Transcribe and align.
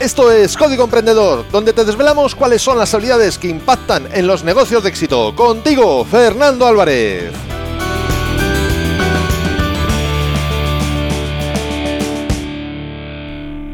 Esto 0.00 0.32
es 0.32 0.56
Código 0.56 0.84
Emprendedor, 0.84 1.44
donde 1.50 1.74
te 1.74 1.84
desvelamos 1.84 2.34
cuáles 2.34 2.62
son 2.62 2.78
las 2.78 2.94
habilidades 2.94 3.36
que 3.36 3.48
impactan 3.48 4.08
en 4.14 4.26
los 4.26 4.42
negocios 4.42 4.82
de 4.82 4.88
éxito. 4.88 5.36
Contigo, 5.36 6.06
Fernando 6.06 6.66
Álvarez. 6.66 7.30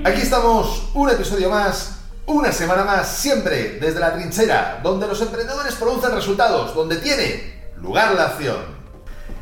Aquí 0.03 0.23
estamos, 0.23 0.89
un 0.95 1.11
episodio 1.11 1.49
más, 1.49 1.99
una 2.27 2.51
semana 2.51 2.83
más, 2.83 3.07
siempre 3.07 3.79
desde 3.81 4.01
la 4.01 4.13
trinchera, 4.13 4.81
donde 4.83 5.07
los 5.07 5.23
emprendedores 5.23 5.77
producen 5.77 6.11
resultados, 6.11 6.75
donde 6.75 6.97
tiene 6.97 7.71
lugar 7.77 8.17
la 8.17 8.25
acción. 8.25 8.57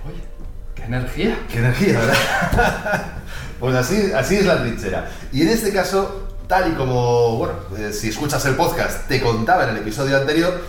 Oye, 0.07 0.23
qué 0.75 0.83
energía. 0.83 1.39
Qué 1.51 1.61
energía, 1.61 1.99
¿verdad? 1.99 3.07
pues 3.59 3.75
así, 3.75 4.13
así 4.15 4.37
es 4.37 4.45
la 4.45 4.61
trinchera. 4.61 5.11
Y 5.33 5.41
en 5.41 5.49
este 5.49 5.73
caso, 5.73 6.24
tal 6.47 6.73
y 6.73 6.75
como, 6.75 7.37
bueno, 7.39 7.55
eh, 7.77 7.93
si 7.93 8.09
escuchas 8.11 8.45
el 8.47 8.55
podcast, 8.55 9.09
te 9.09 9.21
contaba 9.21 9.65
en 9.65 9.71
el 9.71 9.77
episodio 9.79 10.17
anterior, 10.17 10.61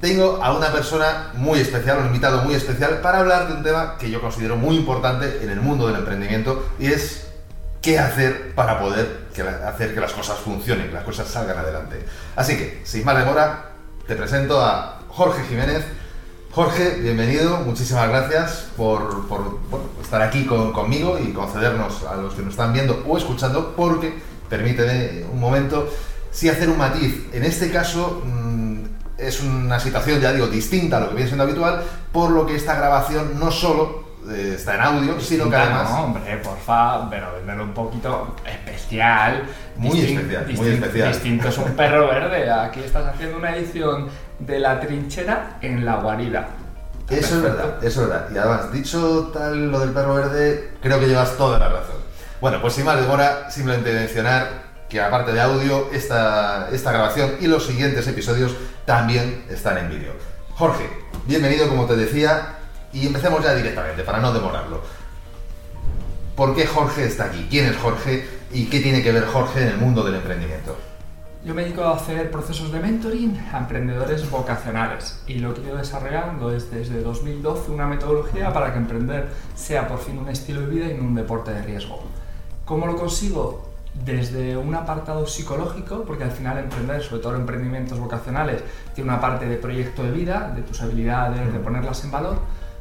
tengo 0.00 0.42
a 0.42 0.56
una 0.56 0.72
persona 0.72 1.30
muy 1.34 1.60
especial, 1.60 1.98
un 1.98 2.06
invitado 2.06 2.42
muy 2.42 2.54
especial, 2.54 3.00
para 3.00 3.20
hablar 3.20 3.48
de 3.48 3.54
un 3.54 3.62
tema 3.62 3.96
que 3.98 4.10
yo 4.10 4.20
considero 4.20 4.56
muy 4.56 4.76
importante 4.76 5.40
en 5.42 5.50
el 5.50 5.60
mundo 5.60 5.86
del 5.86 5.96
emprendimiento 5.96 6.66
y 6.78 6.86
es 6.86 7.26
qué 7.82 7.98
hacer 7.98 8.54
para 8.54 8.78
poder 8.78 9.28
hacer 9.66 9.94
que 9.94 10.00
las 10.00 10.12
cosas 10.12 10.38
funcionen, 10.38 10.88
que 10.88 10.94
las 10.94 11.04
cosas 11.04 11.28
salgan 11.28 11.58
adelante. 11.58 12.04
Así 12.36 12.56
que, 12.56 12.82
sin 12.84 13.04
más 13.04 13.16
demora, 13.18 13.70
te 14.06 14.16
presento 14.16 14.60
a 14.62 15.00
Jorge 15.08 15.44
Jiménez. 15.48 15.84
Jorge, 16.52 16.96
bienvenido, 17.00 17.58
muchísimas 17.58 18.08
gracias 18.08 18.66
por, 18.76 19.28
por, 19.28 19.60
bueno, 19.70 19.86
estar 20.02 20.20
aquí 20.20 20.46
con- 20.46 20.72
conmigo 20.72 21.18
y 21.18 21.32
concedernos 21.32 22.02
a 22.04 22.16
los 22.16 22.34
que 22.34 22.42
nos 22.42 22.50
están 22.52 22.72
viendo 22.72 23.04
o 23.06 23.16
escuchando, 23.16 23.72
porque, 23.76 24.20
permíteme 24.50 25.24
un 25.32 25.40
momento, 25.40 25.88
sí 26.30 26.48
hacer 26.48 26.68
un 26.68 26.76
matiz. 26.76 27.28
En 27.32 27.44
este 27.44 27.70
caso 27.70 28.22
mm, 28.26 28.82
es 29.16 29.40
una 29.40 29.80
situación, 29.80 30.20
ya 30.20 30.32
digo, 30.32 30.48
distinta 30.48 30.98
a 30.98 31.00
lo 31.00 31.08
que 31.08 31.14
viene 31.14 31.28
siendo 31.28 31.44
habitual, 31.44 31.82
por 32.12 32.30
lo 32.30 32.44
que 32.44 32.56
esta 32.56 32.74
grabación 32.74 33.38
no 33.38 33.50
solo 33.50 34.10
eh, 34.28 34.54
está 34.56 34.74
en 34.74 34.80
audio, 34.80 35.20
sino 35.20 35.48
que 35.48 35.56
además... 35.56 35.90
No, 35.90 36.04
hombre, 36.04 36.36
porfa, 36.38 37.08
pero 37.08 37.34
véndelo 37.36 37.64
un 37.64 37.72
poquito 37.72 38.36
especial. 38.44 39.44
Muy 39.76 40.00
especial, 40.00 40.46
muy 40.54 40.68
especial. 40.68 41.12
Distinto 41.12 41.48
es 41.48 41.58
un 41.58 41.72
perro 41.76 42.08
verde. 42.08 42.50
Aquí 42.50 42.80
estás 42.80 43.06
haciendo 43.06 43.38
una 43.38 43.56
edición 43.56 44.08
de 44.38 44.58
la 44.58 44.80
trinchera 44.80 45.58
en 45.62 45.84
la 45.84 45.96
guarida. 45.96 46.48
Eso 47.08 47.36
es 47.36 47.42
verdad, 47.42 47.84
eso 47.84 48.02
es 48.02 48.08
verdad. 48.08 48.28
Y 48.32 48.38
además, 48.38 48.72
dicho 48.72 49.30
tal 49.32 49.70
lo 49.70 49.80
del 49.80 49.90
perro 49.90 50.14
verde, 50.14 50.72
creo 50.80 51.00
que 51.00 51.08
llevas 51.08 51.36
toda 51.36 51.58
la 51.58 51.68
razón. 51.68 51.99
Bueno, 52.40 52.58
pues 52.62 52.72
sin 52.72 52.86
más 52.86 52.98
demora, 52.98 53.50
simplemente 53.50 53.92
mencionar 53.92 54.70
que 54.88 54.98
aparte 54.98 55.30
de 55.32 55.42
audio, 55.42 55.90
esta, 55.92 56.70
grabación 56.70 57.32
y 57.38 57.46
los 57.46 57.66
siguientes 57.66 58.06
episodios 58.06 58.56
también 58.86 59.44
están 59.50 59.76
en 59.76 59.90
vídeo. 59.90 60.14
Jorge, 60.54 60.88
bienvenido 61.26 61.68
como 61.68 61.84
te 61.84 61.96
decía, 61.96 62.56
y 62.94 63.06
empecemos 63.06 63.44
ya 63.44 63.54
directamente, 63.54 64.04
para 64.04 64.20
no 64.20 64.32
demorarlo. 64.32 64.80
¿Por 66.34 66.56
qué 66.56 66.66
Jorge 66.66 67.04
está 67.04 67.24
aquí? 67.24 67.46
¿Quién 67.50 67.66
es 67.66 67.76
Jorge? 67.76 68.26
¿Y 68.50 68.70
qué 68.70 68.80
tiene 68.80 69.02
que 69.02 69.12
ver 69.12 69.26
Jorge 69.26 69.60
en 69.60 69.68
el 69.68 69.76
mundo 69.76 70.02
del 70.02 70.14
emprendimiento? 70.14 70.78
Yo 71.44 71.54
me 71.54 71.62
dedico 71.62 71.84
a 71.84 71.96
hacer 71.96 72.30
procesos 72.30 72.72
de 72.72 72.80
mentoring 72.80 73.38
a 73.52 73.58
emprendedores 73.58 74.30
vocacionales 74.30 75.22
y 75.26 75.34
lo 75.34 75.52
que 75.52 75.62
yo 75.62 75.76
desarrollando 75.76 76.50
es 76.54 76.70
desde 76.70 77.02
2012 77.02 77.70
una 77.70 77.86
metodología 77.86 78.50
para 78.50 78.72
que 78.72 78.78
emprender 78.78 79.28
sea 79.54 79.86
por 79.86 79.98
fin 79.98 80.18
un 80.18 80.28
estilo 80.30 80.62
de 80.62 80.66
vida 80.66 80.90
y 80.90 80.94
no 80.94 81.04
un 81.04 81.14
deporte 81.14 81.52
de 81.52 81.62
riesgo. 81.62 82.09
¿Cómo 82.70 82.86
lo 82.86 82.94
consigo? 82.94 83.62
Desde 84.04 84.56
un 84.56 84.72
apartado 84.76 85.26
psicológico, 85.26 86.04
porque 86.04 86.22
al 86.22 86.30
final 86.30 86.56
emprender, 86.58 87.02
sobre 87.02 87.20
todo 87.20 87.34
emprendimientos 87.34 87.98
vocacionales, 87.98 88.62
tiene 88.94 89.10
una 89.10 89.20
parte 89.20 89.46
de 89.46 89.56
proyecto 89.56 90.04
de 90.04 90.12
vida, 90.12 90.52
de 90.54 90.62
tus 90.62 90.80
habilidades, 90.80 91.52
de 91.52 91.58
ponerlas 91.58 92.04
en 92.04 92.12
valor, 92.12 92.38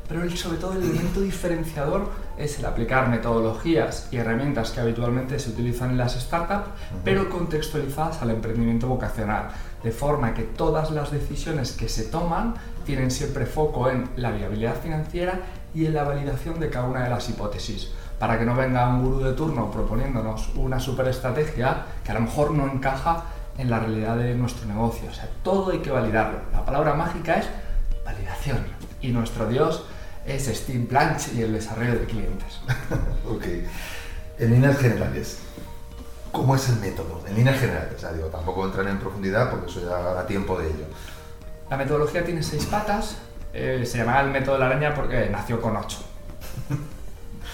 pero 0.08 0.22
el- 0.22 0.38
sobre 0.38 0.60
todo 0.60 0.74
el 0.74 0.84
elemento 0.84 1.22
diferenciador 1.22 2.08
es 2.38 2.60
el 2.60 2.66
aplicar 2.68 3.10
metodologías 3.10 4.08
y 4.12 4.18
herramientas 4.18 4.70
que 4.70 4.80
habitualmente 4.82 5.40
se 5.40 5.50
utilizan 5.50 5.90
en 5.90 5.98
las 5.98 6.14
startups, 6.14 6.70
pero 7.04 7.28
contextualizadas 7.28 8.22
al 8.22 8.30
emprendimiento 8.30 8.86
vocacional, 8.88 9.48
de 9.84 9.92
forma 9.92 10.36
que 10.36 10.44
todas 10.44 10.92
las 10.92 11.10
decisiones 11.10 11.72
que 11.72 11.90
se 11.90 12.04
toman 12.04 12.54
tienen 12.86 13.10
siempre 13.10 13.48
foco 13.48 13.90
en 13.90 14.08
la 14.18 14.30
viabilidad 14.30 14.76
financiera 14.76 15.40
y 15.74 15.88
en 15.88 15.96
la 15.96 16.04
validación 16.04 16.60
de 16.60 16.70
cada 16.70 16.86
una 16.88 17.04
de 17.06 17.10
las 17.10 17.28
hipótesis, 17.28 17.90
para 18.19 18.38
que 18.38 18.46
no 18.46 18.56
venga 18.56 18.88
un 18.90 19.03
gurú 19.03 19.19
de 19.22 19.34
turno 19.34 19.72
proponiéndonos 19.72 20.50
una 20.56 20.80
super 20.80 21.07
estrategia 21.07 21.85
que 22.03 22.12
a 22.12 22.16
lo 22.16 22.22
mejor 22.22 22.52
no 22.52 22.69
encaja 22.69 23.24
en 23.57 23.69
la 23.69 23.80
realidad 23.80 24.18
de 24.18 24.35
nuestro 24.35 24.68
negocio. 24.68 25.09
O 25.09 25.13
sea, 25.13 25.30
todo 25.44 25.72
hay 25.72 25.80
que 25.80 25.91
validarlo. 25.91 26.40
La 26.52 26.66
palabra 26.66 26.94
mágica 26.94 27.38
es 27.38 27.47
validación. 28.06 28.59
Y 29.02 29.09
nuestro 29.12 29.47
Dios 29.47 29.85
es 30.25 30.46
Steam 30.47 30.85
Planch 30.85 31.34
y 31.34 31.41
el 31.41 31.53
desarrollo 31.53 31.94
de 31.94 32.06
clientes. 32.06 32.59
Ok. 33.30 33.46
En 34.40 34.51
líneas 34.51 34.78
generales, 34.78 35.40
¿cómo 36.31 36.56
es 36.56 36.69
el 36.69 36.78
método? 36.78 37.22
En 37.28 37.36
líneas 37.36 37.59
generales, 37.59 37.94
o 37.96 38.00
sea, 38.00 38.13
digo, 38.13 38.28
tampoco 38.28 38.66
entrar 38.66 38.88
en 38.88 38.97
profundidad 38.97 39.50
porque 39.51 39.69
eso 39.69 39.81
ya 39.81 39.97
da 39.97 40.25
tiempo 40.25 40.57
de 40.57 40.68
ello. 40.68 40.86
La 41.69 41.78
metodología 41.78 42.24
tiene 42.24 42.41
seis 42.41 42.66
patas. 42.66 43.18
eh, 43.53 43.84
se 43.86 43.97
llamaba 43.97 44.22
el 44.22 44.30
método 44.31 44.53
de 44.56 44.59
la 44.59 44.66
araña 44.68 44.94
porque 44.96 45.30
nació 45.30 45.59
con 45.62 45.75
ocho. 45.75 45.97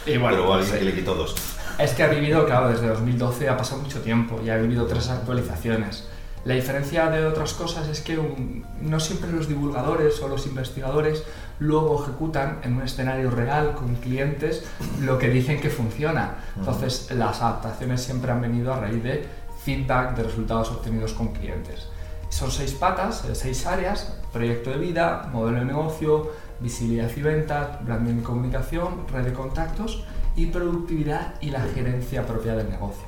Y 0.06 0.18
bueno, 0.18 0.38
Pero 0.38 0.48
pues, 0.48 0.62
alguien 0.72 0.80
que 0.80 0.86
le 0.86 0.94
quitó 0.96 1.16
dos. 1.16 1.36
Es 1.80 1.92
que 1.94 2.04
ha 2.04 2.08
vivido, 2.08 2.46
claro, 2.46 2.70
desde 2.70 2.88
2012 2.88 3.50
ha 3.50 3.58
pasado 3.58 3.82
mucho 3.82 4.00
tiempo 4.02 4.40
y 4.46 4.50
ha 4.50 4.58
vivido 4.58 4.86
tres 4.86 5.10
actualizaciones. 5.10 6.08
La 6.46 6.54
diferencia 6.54 7.10
de 7.10 7.26
otras 7.26 7.54
cosas 7.54 7.88
es 7.88 8.02
que 8.02 8.20
un- 8.20 8.64
no 8.80 9.00
siempre 9.00 9.32
los 9.32 9.48
divulgadores 9.48 10.22
o 10.22 10.28
los 10.28 10.46
investigadores 10.46 11.24
luego 11.60 12.04
ejecutan 12.04 12.60
en 12.64 12.76
un 12.76 12.84
escenario 12.84 13.32
real 13.32 13.74
con 13.74 13.96
clientes 13.96 14.64
lo 15.02 15.18
que 15.18 15.30
dicen 15.30 15.60
que 15.60 15.70
funciona. 15.72 16.36
Entonces, 16.56 17.10
las 17.12 17.42
adaptaciones 17.42 18.02
siempre 18.04 18.32
han 18.32 18.42
venido 18.42 18.74
a 18.74 18.80
raíz 18.80 19.02
de 19.04 19.26
feedback 19.64 20.16
de 20.16 20.24
resultados 20.24 20.70
obtenidos 20.70 21.14
con 21.14 21.30
clientes. 21.34 21.88
Son 22.30 22.52
seis 22.52 22.74
patas, 22.74 23.26
eh, 23.26 23.34
seis 23.34 23.66
áreas, 23.66 24.14
proyecto 24.32 24.70
de 24.70 24.78
vida, 24.78 25.28
modelo 25.32 25.60
de 25.60 25.66
negocio, 25.66 26.30
visibilidad 26.66 27.12
y 27.16 27.22
venta, 27.22 27.80
branding 27.86 28.20
y 28.20 28.24
comunicación, 28.24 29.08
red 29.08 29.26
de 29.26 29.34
contactos 29.34 30.04
y 30.36 30.48
productividad 30.48 31.36
y 31.40 31.52
la 31.52 31.62
gerencia 31.62 32.26
propia 32.26 32.56
del 32.56 32.70
negocio. 32.70 33.04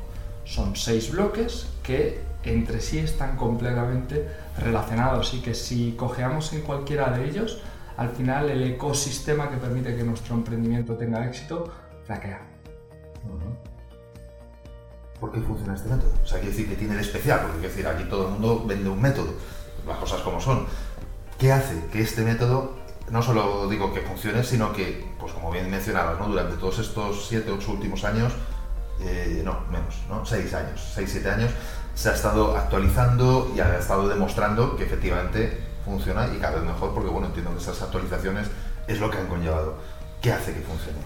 Son 0.45 0.75
seis 0.75 1.11
bloques 1.11 1.67
que 1.83 2.21
entre 2.43 2.79
sí 2.79 2.99
están 2.99 3.35
completamente 3.35 4.27
relacionados 4.59 5.33
y 5.33 5.41
que 5.41 5.53
si 5.53 5.93
cojeamos 5.93 6.53
en 6.53 6.61
cualquiera 6.61 7.09
de 7.09 7.27
ellos, 7.27 7.59
al 7.97 8.09
final 8.09 8.49
el 8.49 8.63
ecosistema 8.63 9.49
que 9.49 9.57
permite 9.57 9.95
que 9.95 10.03
nuestro 10.03 10.35
emprendimiento 10.35 10.95
tenga 10.95 11.25
éxito 11.25 11.73
flaquea. 12.05 12.41
¿Por 15.19 15.31
qué 15.31 15.41
funciona 15.41 15.73
este 15.73 15.89
método? 15.89 16.11
O 16.23 16.27
sea, 16.27 16.39
quiere 16.39 16.55
decir 16.55 16.69
que 16.69 16.75
tiene 16.75 16.93
de 16.93 17.01
especial, 17.01 17.41
porque 17.41 17.57
quiere 17.57 17.73
decir, 17.73 17.87
aquí 17.87 18.03
todo 18.07 18.27
el 18.27 18.33
mundo 18.33 18.63
vende 18.67 18.87
un 18.87 19.01
método, 19.01 19.33
las 19.87 19.97
cosas 19.97 20.21
como 20.21 20.39
son. 20.39 20.67
¿Qué 21.39 21.51
hace 21.51 21.75
que 21.91 22.01
este 22.01 22.21
método, 22.21 22.76
no 23.09 23.21
solo 23.21 23.67
digo 23.69 23.93
que 23.93 24.01
funcione, 24.01 24.43
sino 24.43 24.73
que, 24.73 25.05
pues 25.19 25.31
como 25.33 25.51
bien 25.51 25.69
mencionabas, 25.69 26.19
¿no? 26.19 26.27
durante 26.27 26.57
todos 26.57 26.79
estos 26.79 27.25
7, 27.27 27.51
8 27.51 27.71
últimos 27.71 28.03
años, 28.03 28.33
eh, 28.99 29.41
no, 29.45 29.59
menos, 29.71 29.95
¿no? 30.09 30.25
6 30.25 30.53
años, 30.53 30.91
6, 30.95 31.09
7 31.11 31.29
años, 31.29 31.51
se 31.93 32.09
ha 32.09 32.13
estado 32.13 32.55
actualizando 32.57 33.51
y 33.55 33.59
ha 33.59 33.77
estado 33.77 34.07
demostrando 34.07 34.75
que 34.75 34.83
efectivamente 34.83 35.63
funciona 35.85 36.27
y 36.35 36.37
cada 36.37 36.55
vez 36.55 36.63
mejor, 36.63 36.93
porque 36.93 37.09
bueno, 37.09 37.27
entiendo 37.27 37.51
que 37.53 37.59
esas 37.61 37.81
actualizaciones 37.81 38.47
es 38.87 38.99
lo 38.99 39.09
que 39.09 39.17
han 39.17 39.27
conllevado. 39.27 39.75
¿Qué 40.21 40.31
hace 40.33 40.53
que 40.53 40.61
funcione? 40.61 40.97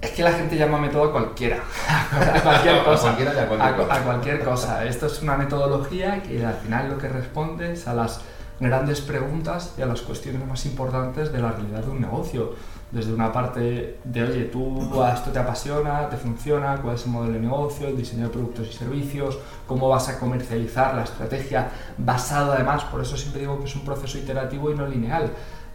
Es 0.00 0.10
que 0.10 0.22
la 0.22 0.32
gente 0.32 0.56
llama 0.56 0.78
método 0.78 1.04
a 1.08 1.12
cualquiera, 1.12 1.58
a 1.58 2.40
cualquier 2.42 2.74
A 2.80 2.84
cosa. 2.84 3.10
a 3.10 3.16
cualquier 3.16 3.28
a, 3.38 3.76
cosa. 3.76 3.94
a 3.94 4.02
cualquier 4.02 4.44
cosa. 4.44 4.84
Esto 4.84 5.06
es 5.06 5.22
una 5.22 5.36
metodología 5.36 6.22
que 6.22 6.44
al 6.44 6.54
final 6.54 6.90
lo 6.90 6.98
que 6.98 7.08
responde 7.08 7.72
es 7.72 7.86
a 7.86 7.94
las 7.94 8.20
grandes 8.60 9.00
preguntas 9.00 9.74
y 9.78 9.82
a 9.82 9.86
las 9.86 10.02
cuestiones 10.02 10.46
más 10.46 10.64
importantes 10.66 11.32
de 11.32 11.40
la 11.40 11.52
realidad 11.52 11.84
de 11.84 11.90
un 11.90 12.00
negocio. 12.00 12.54
Desde 12.90 13.12
una 13.12 13.32
parte 13.32 13.98
de, 14.04 14.22
oye, 14.22 14.44
tú 14.44 15.02
a 15.02 15.12
esto 15.12 15.30
te 15.30 15.40
apasiona, 15.40 16.08
te 16.08 16.16
funciona, 16.16 16.76
cuál 16.80 16.94
es 16.94 17.04
el 17.04 17.10
modelo 17.10 17.34
de 17.34 17.40
negocio, 17.40 17.88
el 17.88 17.96
diseño 17.96 18.24
de 18.24 18.30
productos 18.30 18.68
y 18.68 18.72
servicios, 18.72 19.38
cómo 19.66 19.88
vas 19.88 20.08
a 20.08 20.18
comercializar 20.18 20.94
la 20.94 21.02
estrategia 21.02 21.68
basado 21.98 22.52
además, 22.52 22.84
por 22.84 23.00
eso 23.02 23.16
siempre 23.16 23.40
digo 23.40 23.58
que 23.58 23.64
es 23.64 23.74
un 23.74 23.84
proceso 23.84 24.18
iterativo 24.18 24.70
y 24.70 24.76
no 24.76 24.86
lineal 24.86 25.32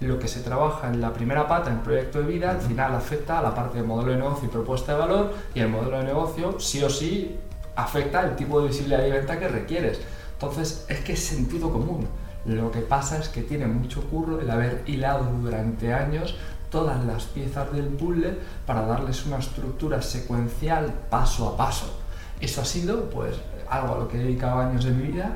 lo 0.07 0.17
que 0.17 0.27
se 0.27 0.41
trabaja 0.41 0.89
en 0.89 0.99
la 0.99 1.13
primera 1.13 1.47
pata 1.47 1.69
en 1.69 1.79
proyecto 1.79 2.19
de 2.19 2.25
vida 2.25 2.51
al 2.51 2.61
final 2.61 2.95
afecta 2.95 3.39
a 3.39 3.41
la 3.41 3.53
parte 3.53 3.77
de 3.77 3.83
modelo 3.83 4.11
de 4.11 4.17
negocio 4.17 4.47
y 4.47 4.51
propuesta 4.51 4.93
de 4.93 4.99
valor 4.99 5.33
y 5.53 5.59
el 5.59 5.69
modelo 5.69 5.99
de 5.99 6.05
negocio 6.05 6.59
sí 6.59 6.83
o 6.83 6.89
sí 6.89 7.37
afecta 7.75 8.21
el 8.21 8.35
tipo 8.35 8.59
de 8.61 8.67
visibilidad 8.67 9.05
y 9.05 9.11
venta 9.11 9.39
que 9.39 9.47
requieres. 9.47 10.01
Entonces 10.33 10.85
es 10.89 10.99
que 11.01 11.13
es 11.13 11.23
sentido 11.23 11.71
común. 11.71 12.07
Lo 12.45 12.71
que 12.71 12.81
pasa 12.81 13.17
es 13.17 13.29
que 13.29 13.43
tiene 13.43 13.67
mucho 13.67 14.03
curro 14.09 14.39
el 14.39 14.49
haber 14.49 14.83
hilado 14.87 15.25
durante 15.41 15.93
años 15.93 16.35
todas 16.71 17.03
las 17.05 17.25
piezas 17.25 17.71
del 17.73 17.85
puzzle 17.85 18.37
para 18.65 18.85
darles 18.85 19.25
una 19.25 19.37
estructura 19.37 20.01
secuencial 20.01 20.91
paso 21.09 21.49
a 21.49 21.57
paso. 21.57 21.99
Eso 22.39 22.61
ha 22.61 22.65
sido 22.65 23.09
pues 23.09 23.35
algo 23.69 23.95
a 23.95 23.99
lo 23.99 24.07
que 24.07 24.17
he 24.17 24.23
dedicado 24.23 24.59
años 24.59 24.83
de 24.85 24.91
mi 24.91 25.07
vida 25.07 25.35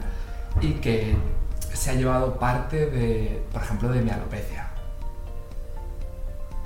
y 0.61 0.73
que 0.73 1.15
se 1.73 1.91
ha 1.91 1.93
llevado 1.93 2.39
parte 2.39 2.87
de, 2.87 3.43
por 3.51 3.61
ejemplo, 3.61 3.89
de 3.89 4.01
mi 4.01 4.09
alopecia. 4.09 4.64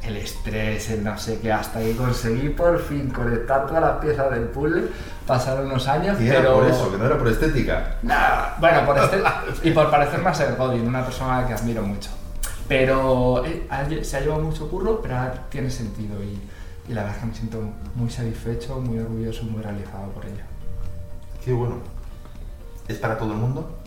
El 0.01 0.15
estrés, 0.17 0.89
el 0.91 1.03
no 1.03 1.17
sé 1.17 1.39
qué, 1.41 1.51
hasta 1.51 1.79
que 1.79 1.95
conseguí 1.95 2.49
por 2.49 2.79
fin 2.81 3.09
conectar 3.09 3.67
todas 3.67 3.81
las 3.81 3.97
piezas 3.97 4.31
del 4.31 4.43
puzzle, 4.43 4.87
pasaron 5.27 5.65
unos 5.65 5.87
años, 5.87 6.19
Y 6.19 6.27
pero... 6.27 6.39
era 6.39 6.53
por 6.53 6.65
eso, 6.67 6.91
que 6.91 6.97
no 6.97 7.05
era 7.05 7.17
por 7.17 7.27
estética. 7.27 7.97
Nah, 8.01 8.57
bueno, 8.59 8.85
por 8.85 8.97
este, 8.97 9.21
y 9.63 9.71
por 9.71 9.91
parecer 9.91 10.21
más 10.21 10.39
el 10.39 10.55
Godin, 10.55 10.87
una 10.87 11.03
persona 11.03 11.45
que 11.45 11.53
admiro 11.53 11.83
mucho. 11.83 12.09
Pero 12.67 13.43
eh, 13.45 13.67
se 14.03 14.17
ha 14.17 14.19
llevado 14.21 14.41
mucho 14.41 14.69
curro, 14.69 15.01
pero 15.01 15.17
ahora 15.17 15.47
tiene 15.49 15.69
sentido 15.69 16.23
y, 16.23 16.39
y 16.89 16.93
la 16.93 17.01
verdad 17.01 17.17
es 17.17 17.21
que 17.23 17.27
me 17.27 17.35
siento 17.35 17.61
muy 17.95 18.09
satisfecho, 18.09 18.79
muy 18.79 18.99
orgulloso 18.99 19.43
muy 19.43 19.61
realizado 19.61 20.07
por 20.11 20.25
ello. 20.25 20.43
Qué 21.43 21.51
bueno. 21.51 21.77
¿Es 22.87 22.97
para 22.97 23.17
todo 23.17 23.33
el 23.33 23.37
mundo? 23.37 23.77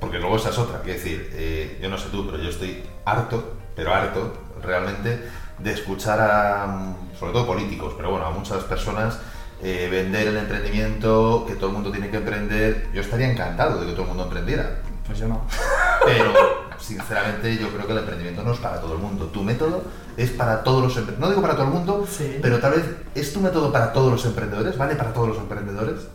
Porque 0.00 0.18
luego 0.18 0.36
esa 0.36 0.50
es 0.50 0.58
otra. 0.58 0.80
Quiero 0.80 0.98
decir, 0.98 1.30
eh, 1.34 1.78
yo 1.80 1.88
no 1.88 1.96
sé 1.96 2.08
tú, 2.10 2.26
pero 2.26 2.42
yo 2.42 2.50
estoy 2.50 2.82
harto, 3.04 3.54
pero 3.76 3.94
harto, 3.94 4.32
realmente, 4.62 5.22
de 5.62 5.72
escuchar 5.72 6.20
a, 6.20 6.94
sobre 7.18 7.32
todo 7.32 7.46
políticos, 7.46 7.94
pero 7.96 8.10
bueno, 8.10 8.26
a 8.26 8.30
muchas 8.30 8.64
personas 8.64 9.18
eh, 9.62 9.88
vender 9.90 10.28
el 10.28 10.36
emprendimiento, 10.38 11.44
que 11.46 11.54
todo 11.54 11.68
el 11.68 11.74
mundo 11.74 11.90
tiene 11.92 12.10
que 12.10 12.16
emprender. 12.16 12.88
Yo 12.92 13.00
estaría 13.00 13.30
encantado 13.30 13.80
de 13.80 13.86
que 13.86 13.92
todo 13.92 14.02
el 14.02 14.08
mundo 14.08 14.24
emprendiera, 14.24 14.80
Pues 15.06 15.18
yo 15.18 15.28
no. 15.28 15.42
pero 16.04 16.32
sinceramente 16.78 17.56
yo 17.56 17.68
creo 17.68 17.86
que 17.86 17.92
el 17.92 17.98
emprendimiento 17.98 18.42
no 18.42 18.52
es 18.52 18.58
para 18.58 18.80
todo 18.80 18.94
el 18.94 18.98
mundo. 18.98 19.26
Tu 19.26 19.42
método 19.42 19.84
es 20.16 20.30
para 20.30 20.64
todos 20.64 20.82
los 20.82 20.96
emprendedores. 20.96 21.20
No 21.20 21.28
digo 21.30 21.42
para 21.42 21.54
todo 21.54 21.66
el 21.66 21.72
mundo, 21.72 22.06
Sí. 22.10 22.38
pero 22.42 22.58
tal 22.58 22.72
vez 22.72 22.84
es 23.14 23.32
tu 23.32 23.40
método 23.40 23.70
para 23.72 23.92
todos 23.92 24.10
los 24.10 24.24
emprendedores, 24.24 24.76
¿vale? 24.76 24.96
Para 24.96 25.12
todos 25.12 25.28
los 25.28 25.38
emprendedores. 25.38 26.08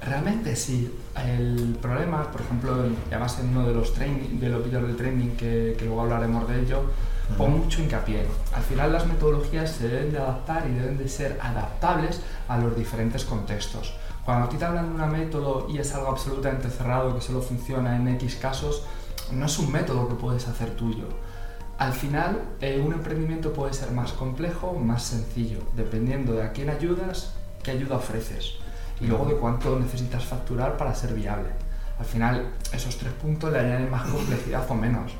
Realmente 0.00 0.54
sí. 0.56 0.96
El 1.16 1.76
problema, 1.80 2.30
por 2.30 2.40
ejemplo, 2.40 2.72
además 3.08 3.38
en 3.40 3.48
uno 3.56 3.66
de 3.66 3.74
los, 3.74 3.94
training, 3.94 4.38
de 4.40 4.48
los 4.48 4.64
vídeos 4.64 4.86
de 4.86 4.94
training, 4.94 5.30
que, 5.36 5.76
que 5.78 5.84
luego 5.84 6.02
hablaremos 6.02 6.48
de 6.48 6.60
ello, 6.60 6.82
pongo 7.36 7.58
mucho 7.58 7.82
hincapié. 7.82 8.26
Al 8.52 8.62
final 8.62 8.92
las 8.92 9.06
metodologías 9.06 9.70
se 9.70 9.88
deben 9.88 10.12
de 10.12 10.18
adaptar 10.18 10.66
y 10.68 10.74
deben 10.74 10.98
de 10.98 11.08
ser 11.08 11.38
adaptables 11.40 12.20
a 12.48 12.58
los 12.58 12.76
diferentes 12.76 13.24
contextos. 13.24 13.94
Cuando 14.24 14.46
a 14.46 14.48
ti 14.48 14.56
te 14.56 14.64
hablan 14.64 14.96
de 14.96 15.02
un 15.02 15.10
método 15.10 15.66
y 15.68 15.78
es 15.78 15.94
algo 15.94 16.08
absolutamente 16.08 16.70
cerrado 16.70 17.14
que 17.14 17.20
solo 17.20 17.42
funciona 17.42 17.96
en 17.96 18.08
X 18.08 18.36
casos, 18.36 18.84
no 19.32 19.46
es 19.46 19.58
un 19.58 19.72
método 19.72 20.08
que 20.08 20.14
puedes 20.14 20.46
hacer 20.46 20.70
tuyo. 20.76 21.06
Al 21.78 21.92
final, 21.92 22.40
eh, 22.60 22.80
un 22.84 22.92
emprendimiento 22.92 23.52
puede 23.52 23.72
ser 23.72 23.90
más 23.90 24.12
complejo 24.12 24.68
o 24.68 24.78
más 24.78 25.02
sencillo, 25.02 25.60
dependiendo 25.74 26.34
de 26.34 26.44
a 26.44 26.52
quién 26.52 26.70
ayudas, 26.70 27.34
qué 27.62 27.72
ayuda 27.72 27.96
ofreces 27.96 28.54
y 29.00 29.06
luego 29.06 29.26
de 29.26 29.34
cuánto 29.34 29.78
necesitas 29.78 30.24
facturar 30.24 30.76
para 30.76 30.94
ser 30.94 31.14
viable. 31.14 31.48
Al 31.98 32.04
final, 32.04 32.52
esos 32.72 32.96
tres 32.98 33.12
puntos 33.12 33.52
le 33.52 33.58
añaden 33.58 33.90
más 33.90 34.08
complejidad 34.10 34.64
o 34.68 34.74
menos. 34.74 35.12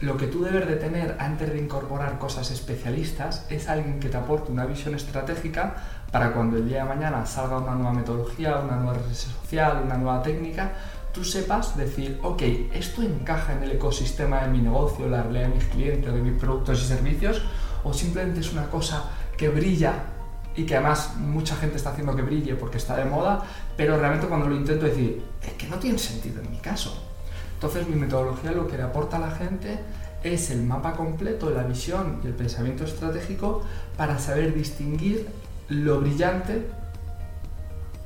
Lo 0.00 0.16
que 0.16 0.28
tú 0.28 0.42
debes 0.42 0.66
de 0.66 0.76
tener 0.76 1.14
antes 1.18 1.52
de 1.52 1.58
incorporar 1.58 2.18
cosas 2.18 2.50
especialistas 2.50 3.44
es 3.50 3.68
alguien 3.68 4.00
que 4.00 4.08
te 4.08 4.16
aporte 4.16 4.50
una 4.50 4.64
visión 4.64 4.94
estratégica 4.94 5.74
para 6.10 6.32
cuando 6.32 6.56
el 6.56 6.66
día 6.66 6.84
de 6.84 6.88
mañana 6.88 7.26
salga 7.26 7.58
una 7.58 7.74
nueva 7.74 7.92
metodología, 7.92 8.60
una 8.60 8.76
nueva 8.76 8.94
red 8.94 9.12
social, 9.12 9.82
una 9.84 9.98
nueva 9.98 10.22
técnica, 10.22 10.72
tú 11.12 11.22
sepas 11.22 11.76
decir, 11.76 12.18
ok, 12.22 12.40
esto 12.72 13.02
encaja 13.02 13.52
en 13.52 13.64
el 13.64 13.72
ecosistema 13.72 14.40
de 14.40 14.48
mi 14.48 14.60
negocio, 14.60 15.06
la 15.06 15.22
realidad 15.22 15.48
de 15.48 15.54
mis 15.56 15.64
clientes, 15.64 16.10
de 16.10 16.22
mis 16.22 16.40
productos 16.40 16.82
y 16.82 16.86
servicios, 16.86 17.42
o 17.84 17.92
simplemente 17.92 18.40
es 18.40 18.50
una 18.54 18.70
cosa 18.70 19.04
que 19.36 19.50
brilla 19.50 19.92
y 20.56 20.64
que 20.64 20.76
además 20.76 21.14
mucha 21.18 21.56
gente 21.56 21.76
está 21.76 21.90
haciendo 21.90 22.16
que 22.16 22.22
brille 22.22 22.54
porque 22.54 22.78
está 22.78 22.96
de 22.96 23.04
moda, 23.04 23.42
pero 23.76 23.98
realmente 23.98 24.28
cuando 24.28 24.48
lo 24.48 24.56
intento 24.56 24.86
decir, 24.86 25.22
es 25.42 25.52
que 25.52 25.66
no 25.66 25.76
tiene 25.76 25.98
sentido 25.98 26.40
en 26.40 26.50
mi 26.50 26.58
caso. 26.58 27.09
Entonces 27.60 27.86
mi 27.88 27.96
metodología 27.96 28.52
lo 28.52 28.66
que 28.66 28.78
le 28.78 28.84
aporta 28.84 29.18
a 29.18 29.20
la 29.20 29.32
gente 29.32 29.78
es 30.24 30.50
el 30.50 30.62
mapa 30.62 30.94
completo, 30.94 31.50
la 31.50 31.62
visión 31.62 32.18
y 32.24 32.28
el 32.28 32.32
pensamiento 32.32 32.84
estratégico 32.84 33.60
para 33.98 34.18
saber 34.18 34.54
distinguir 34.54 35.28
lo 35.68 36.00
brillante 36.00 36.66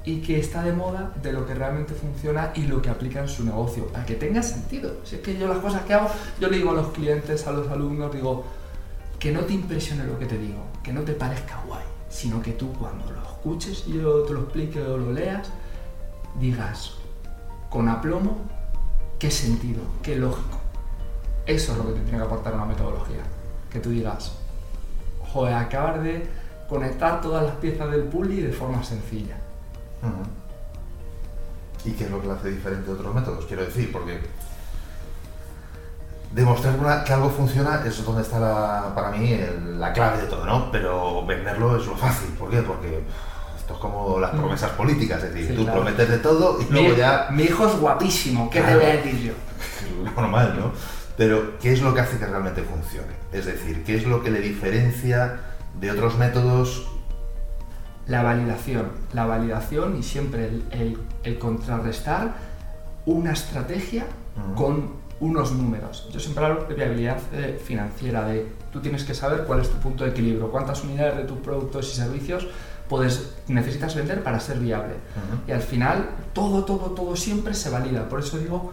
y 0.05 0.23
que 0.23 0.41
está 0.41 0.65
de 0.65 0.73
moda 0.73 1.13
de 1.23 1.33
lo 1.33 1.47
que 1.47 1.55
realmente 1.55 1.95
funciona 1.95 2.51
y 2.57 2.63
lo 2.63 2.83
que 2.83 2.91
aplica 2.91 3.21
en 3.21 3.29
su 3.29 3.45
negocio, 3.45 3.87
para 3.87 4.05
que 4.05 4.17
tenga 4.17 4.43
sentido. 4.43 4.97
Si 5.05 5.15
es 5.15 5.21
que 5.23 5.39
yo 5.39 5.47
las 5.47 5.59
cosas 5.59 5.83
que 5.83 5.95
hago, 5.95 6.09
yo 6.41 6.49
le 6.49 6.57
digo 6.57 6.73
a 6.73 6.75
los 6.75 6.89
clientes, 6.89 7.47
a 7.47 7.53
los 7.53 7.69
alumnos, 7.69 8.13
digo, 8.13 8.45
que 9.21 9.31
no 9.31 9.43
te 9.43 9.53
impresione 9.53 10.03
lo 10.03 10.19
que 10.19 10.27
te 10.27 10.37
digo, 10.37 10.65
que 10.83 10.93
no 10.93 11.03
te 11.03 11.13
parezca 11.13 11.63
guay, 11.69 11.85
sino 12.09 12.43
que 12.43 12.51
tú 12.51 12.73
cuando 12.73 13.09
lo 13.09 13.23
escuches 13.23 13.85
y 13.87 13.93
yo 13.93 14.25
te 14.25 14.33
lo 14.33 14.41
explique 14.41 14.83
o 14.83 14.99
lo 14.99 15.13
leas, 15.13 15.49
digas 16.41 16.95
con 17.71 17.89
aplomo 17.89 18.53
qué 19.25 19.31
sentido, 19.31 19.81
qué 20.03 20.17
lógico. 20.17 20.59
Eso 21.47 21.73
es 21.73 21.79
lo 21.79 21.87
que 21.87 21.93
te 21.93 22.01
tiene 22.01 22.19
que 22.19 22.25
aportar 22.25 22.53
una 22.53 22.67
metodología. 22.67 23.23
Que 23.71 23.81
tú 23.81 23.89
digas, 23.89 24.33
joder, 25.33 25.55
acabar 25.55 26.03
de 26.03 26.29
conectar 26.69 27.23
todas 27.23 27.43
las 27.45 27.55
piezas 27.57 27.91
del 27.91 28.03
puzzle 28.03 28.43
de 28.43 28.53
forma 28.53 28.85
sencilla. 28.85 29.37
¿Y 31.87 31.93
qué 31.93 32.05
es 32.05 32.11
lo 32.11 32.21
que 32.21 32.27
lo 32.27 32.35
hace 32.35 32.51
diferente 32.51 32.87
de 32.87 32.93
otros 32.93 33.15
métodos? 33.15 33.47
Quiero 33.47 33.65
decir, 33.65 33.91
porque 33.91 34.21
demostrar 36.33 37.05
que 37.05 37.13
algo 37.15 37.31
funciona 37.31 37.83
es 37.87 38.05
donde 38.05 38.21
está 38.21 38.93
para 38.95 39.11
mí 39.11 39.41
la 39.79 39.95
clave 39.95 40.21
de 40.21 40.27
todo, 40.27 40.45
¿no? 40.45 40.71
Pero 40.71 41.25
venderlo 41.25 41.79
es 41.79 41.87
lo 41.87 41.97
fácil. 41.97 42.29
¿Por 42.35 42.51
qué? 42.51 42.61
Porque 42.61 43.03
esto 43.65 43.75
es 43.75 43.81
como 43.81 44.19
las 44.21 44.31
promesas 44.33 44.71
políticas, 44.73 45.23
es 45.25 45.33
decir, 45.33 45.51
Sí, 45.53 45.57
tú 45.57 45.63
claro. 45.65 45.81
prometes 45.81 46.09
de 46.11 46.19
todo 46.19 46.61
y 46.61 46.71
luego 46.71 46.91
mi, 46.91 46.97
ya 46.97 47.29
mi 47.31 47.45
hijo 47.45 47.67
es 47.67 47.75
guapísimo, 47.81 48.51
¿qué 48.51 48.61
Claro. 48.61 48.79
te 48.79 48.85
voy 48.85 48.93
a 48.93 48.97
decir 49.03 49.21
yo? 49.23 49.33
normal, 50.17 50.55
¿no? 50.59 50.73
Pero 51.17 51.59
¿qué 51.61 51.73
es 51.73 51.81
lo 51.81 51.95
que 51.95 52.01
hace 52.01 52.19
que 52.19 52.27
realmente 52.27 52.63
funcione? 52.63 53.15
Es 53.33 53.47
decir, 53.47 53.83
¿qué 53.85 53.97
es 53.97 54.05
lo 54.07 54.23
que 54.23 54.31
le 54.31 54.41
diferencia 54.41 55.41
de 55.81 55.91
otros 55.91 56.19
métodos? 56.19 56.87
La 58.07 58.23
validación, 58.23 58.89
la 59.15 59.25
validación 59.25 59.97
y 59.99 60.03
siempre 60.03 60.45
el, 60.47 60.65
el- 60.73 60.99
el 61.23 61.39
contrarrestar 61.39 62.35
una 63.07 63.33
estrategia 63.33 64.05
Ujú. 64.37 64.55
con 64.63 64.91
unos 65.21 65.53
números. 65.53 66.11
Yo 66.13 66.21
siempre 66.21 66.45
hablo 66.45 66.65
de 66.65 66.75
viabilidad 66.75 67.19
eh, 67.33 67.59
financiera, 67.65 68.27
de 68.27 68.47
tú 68.73 68.81
tienes 68.81 69.05
que 69.05 69.15
saber 69.15 69.45
cuál 69.45 69.61
es 69.61 69.71
tu 69.71 69.77
punto 69.79 70.05
de 70.05 70.11
equilibrio, 70.11 70.51
cuántas 70.51 70.83
unidades 70.85 71.17
de 71.17 71.23
tus 71.25 71.39
productos 71.39 71.91
y 71.91 71.97
servicios 71.97 72.47
puedes, 72.89 73.35
necesitas 73.49 73.95
vender 73.95 74.23
para 74.23 74.41
ser 74.41 74.59
viable. 74.59 74.95
Y 75.47 75.53
al 75.53 75.63
final 75.63 76.11
todo, 76.33 76.65
todo, 76.65 76.91
todo 76.91 77.17
siempre 77.17 77.55
se 77.55 77.71
valida. 77.71 78.09
Por 78.09 78.21
eso 78.21 78.39
digo 78.39 78.73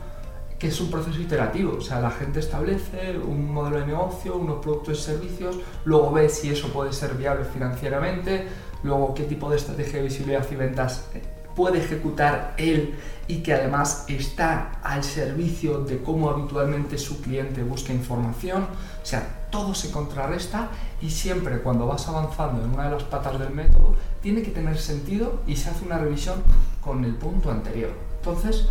que 0.61 0.67
es 0.67 0.79
un 0.79 0.91
proceso 0.91 1.19
iterativo. 1.19 1.77
O 1.79 1.81
sea, 1.81 1.99
la 1.99 2.11
gente 2.11 2.39
establece 2.39 3.17
un 3.17 3.51
modelo 3.51 3.79
de 3.79 3.87
negocio, 3.87 4.35
unos 4.35 4.59
productos 4.61 4.99
y 4.99 5.01
servicios, 5.01 5.59
luego 5.85 6.11
ve 6.11 6.29
si 6.29 6.51
eso 6.51 6.67
puede 6.69 6.93
ser 6.93 7.15
viable 7.15 7.45
financieramente, 7.45 8.47
luego 8.83 9.13
qué 9.15 9.23
tipo 9.23 9.49
de 9.49 9.57
estrategia 9.57 9.97
de 9.97 10.03
visibilidad 10.03 10.45
y 10.51 10.55
ventas 10.55 11.07
eh, 11.15 11.23
puede 11.55 11.79
ejecutar 11.79 12.53
él 12.57 12.95
y 13.27 13.41
que 13.41 13.53
además 13.53 14.05
está 14.07 14.73
al 14.83 15.03
servicio 15.03 15.79
de 15.79 16.03
cómo 16.03 16.29
habitualmente 16.29 16.99
su 16.99 17.21
cliente 17.21 17.63
busca 17.63 17.91
información. 17.91 18.63
O 19.01 19.05
sea, 19.05 19.40
todo 19.51 19.75
se 19.75 19.91
contrarresta 19.91 20.69
y 21.01 21.09
siempre 21.09 21.59
cuando 21.59 21.85
vas 21.85 22.07
avanzando 22.07 22.63
en 22.63 22.73
una 22.73 22.85
de 22.85 22.91
las 22.91 23.03
patas 23.03 23.37
del 23.37 23.51
método 23.51 23.95
tiene 24.21 24.41
que 24.41 24.51
tener 24.51 24.79
sentido 24.79 25.41
y 25.45 25.55
se 25.55 25.69
hace 25.69 25.85
una 25.85 25.99
revisión 25.99 26.41
con 26.81 27.03
el 27.05 27.13
punto 27.15 27.51
anterior. 27.51 27.91
Entonces, 28.17 28.67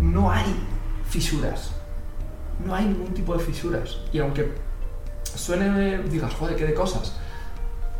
no 0.00 0.30
hay 0.30 0.46
fisuras. 1.08 1.72
No 2.64 2.74
hay 2.74 2.86
ningún 2.86 3.12
tipo 3.14 3.36
de 3.36 3.40
fisuras. 3.40 3.98
Y 4.12 4.18
aunque 4.18 4.52
suene, 5.22 5.98
digas, 6.04 6.34
joder, 6.34 6.56
qué 6.56 6.66
de 6.66 6.74
cosas. 6.74 7.16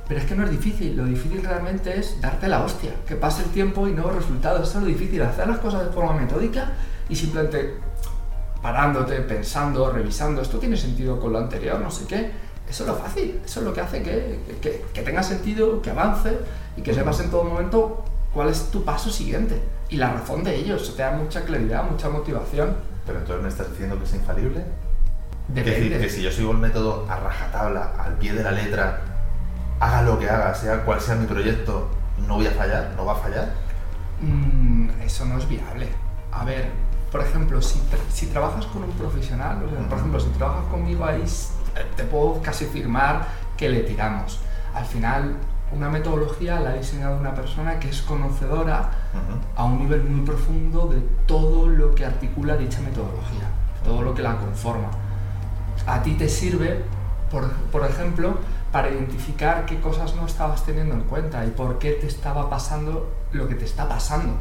Pero 0.07 0.21
es 0.21 0.27
que 0.27 0.35
no 0.35 0.45
es 0.45 0.51
difícil. 0.51 0.97
Lo 0.97 1.05
difícil 1.05 1.43
realmente 1.43 1.99
es 1.99 2.21
darte 2.21 2.49
la 2.49 2.65
hostia. 2.65 2.93
Que 3.07 3.15
pase 3.15 3.43
el 3.43 3.51
tiempo 3.51 3.87
y 3.87 3.93
nuevos 3.93 4.15
resultados. 4.15 4.69
Eso 4.69 4.79
es 4.79 4.85
lo 4.85 4.89
difícil. 4.89 5.23
Hacer 5.23 5.47
las 5.47 5.59
cosas 5.59 5.87
de 5.87 5.93
forma 5.93 6.15
metódica 6.15 6.73
y 7.09 7.17
simplemente 7.17 7.79
parándote, 8.63 9.17
pensando, 9.21 9.91
revisando. 9.91 10.43
Esto 10.43 10.59
tiene 10.59 10.77
sentido 10.77 11.21
con 11.21 11.33
lo 11.33 11.39
anterior, 11.39 11.81
no 11.81 11.91
sé 11.91 12.07
qué. 12.07 12.31
Eso 12.69 12.85
es 12.85 12.89
lo 12.89 12.97
fácil. 12.97 13.41
Eso 13.45 13.61
es 13.61 13.67
lo 13.67 13.73
que 13.73 13.81
hace 13.81 14.03
que, 14.03 14.41
que, 14.61 14.85
que 14.93 15.03
tenga 15.03 15.23
sentido, 15.23 15.81
que 15.81 15.91
avance 15.91 16.39
y 16.77 16.83
que 16.83 16.93
sepas 16.93 17.21
en 17.21 17.31
todo 17.31 17.45
momento 17.45 18.05
cuál 18.33 18.49
es 18.49 18.71
tu 18.71 18.85
paso 18.85 19.11
siguiente. 19.11 19.61
Y 19.89 19.97
la 19.97 20.13
razón 20.13 20.45
de 20.45 20.55
ello. 20.55 20.77
Eso 20.77 20.93
te 20.93 21.03
da 21.03 21.13
mucha 21.13 21.43
claridad, 21.45 21.85
mucha 21.85 22.09
motivación. 22.09 22.77
Pero 23.07 23.21
entonces 23.21 23.43
me 23.43 23.49
estás 23.49 23.71
diciendo 23.71 23.99
que 23.99 24.05
es 24.05 24.15
infalible. 24.15 24.61
Es 25.49 25.55
decir, 25.55 25.85
Depende. 25.85 25.99
que 26.01 26.11
si 26.11 26.23
yo 26.23 26.31
sigo 26.31 26.53
el 26.53 26.59
método 26.59 27.07
a 27.09 27.17
rajatabla, 27.17 27.95
al 27.99 28.19
pie 28.19 28.35
de 28.35 28.43
la 28.43 28.51
letra, 28.51 29.01
haga 29.81 30.03
lo 30.03 30.19
que 30.19 30.29
haga, 30.29 30.55
sea 30.55 30.85
cual 30.85 31.01
sea 31.01 31.15
mi 31.15 31.27
proyecto, 31.27 31.89
no 32.27 32.35
voy 32.35 32.47
a 32.47 32.51
fallar, 32.51 32.93
no 32.97 33.07
va 33.07 33.13
a 33.13 33.17
fallar. 33.17 33.49
Mm, 34.21 34.91
eso 35.01 35.25
no 35.25 35.39
es 35.39 35.49
viable. 35.49 35.89
A 36.33 36.45
ver, 36.45 36.69
por 37.11 37.21
ejemplo, 37.23 37.61
si, 37.63 37.79
tra- 37.81 38.11
si 38.13 38.27
trabajas 38.27 38.67
con 38.67 38.85
un 38.85 38.91
profesional, 38.93 39.63
o 39.65 39.71
sea, 39.71 39.89
por 39.89 39.99
ejemplo, 39.99 40.21
si 40.21 40.29
trabajas 40.31 40.65
conmigo 40.71 41.05
ahí, 41.05 41.23
s- 41.23 41.49
te 41.97 42.05
puedo 42.05 42.41
casi 42.43 42.67
firmar 42.67 43.27
que 43.57 43.69
le 43.69 43.81
tiramos. 43.81 44.41
Al 44.75 44.85
final, 44.85 45.35
una 45.73 45.89
metodología 45.91 46.61
la 46.61 46.71
ha 46.71 46.75
diseñado 46.75 47.17
una 47.19 47.35
persona 47.35 47.79
que 47.79 47.91
es 47.91 48.03
conocedora 48.03 48.91
a 49.57 49.65
un 49.65 49.79
nivel 49.81 50.03
muy 50.05 50.25
profundo 50.25 50.87
de 50.87 51.01
todo 51.27 51.67
lo 51.69 51.95
que 51.95 52.05
articula 52.07 52.57
dicha 52.57 52.81
metodología, 52.81 53.45
todo 53.85 54.03
lo 54.03 54.15
que 54.15 54.23
la 54.23 54.37
conforma. 54.37 54.89
A 55.87 56.03
ti 56.03 56.15
te 56.15 56.29
sirve, 56.29 56.85
por, 57.31 57.51
por 57.73 57.85
ejemplo, 57.89 58.39
para 58.73 58.89
identificar 58.91 59.65
qué 59.67 59.81
cosas 59.81 60.15
no 60.15 60.27
estabas 60.27 60.65
teniendo 60.65 60.95
en 60.95 61.03
cuenta 61.03 61.45
y 61.47 61.51
por 61.51 61.79
qué 61.79 61.93
te 61.93 62.07
estaba 62.07 62.49
pasando 62.51 63.11
lo 63.33 63.49
que 63.49 63.55
te 63.55 63.65
está 63.65 63.89
pasando. 63.89 64.35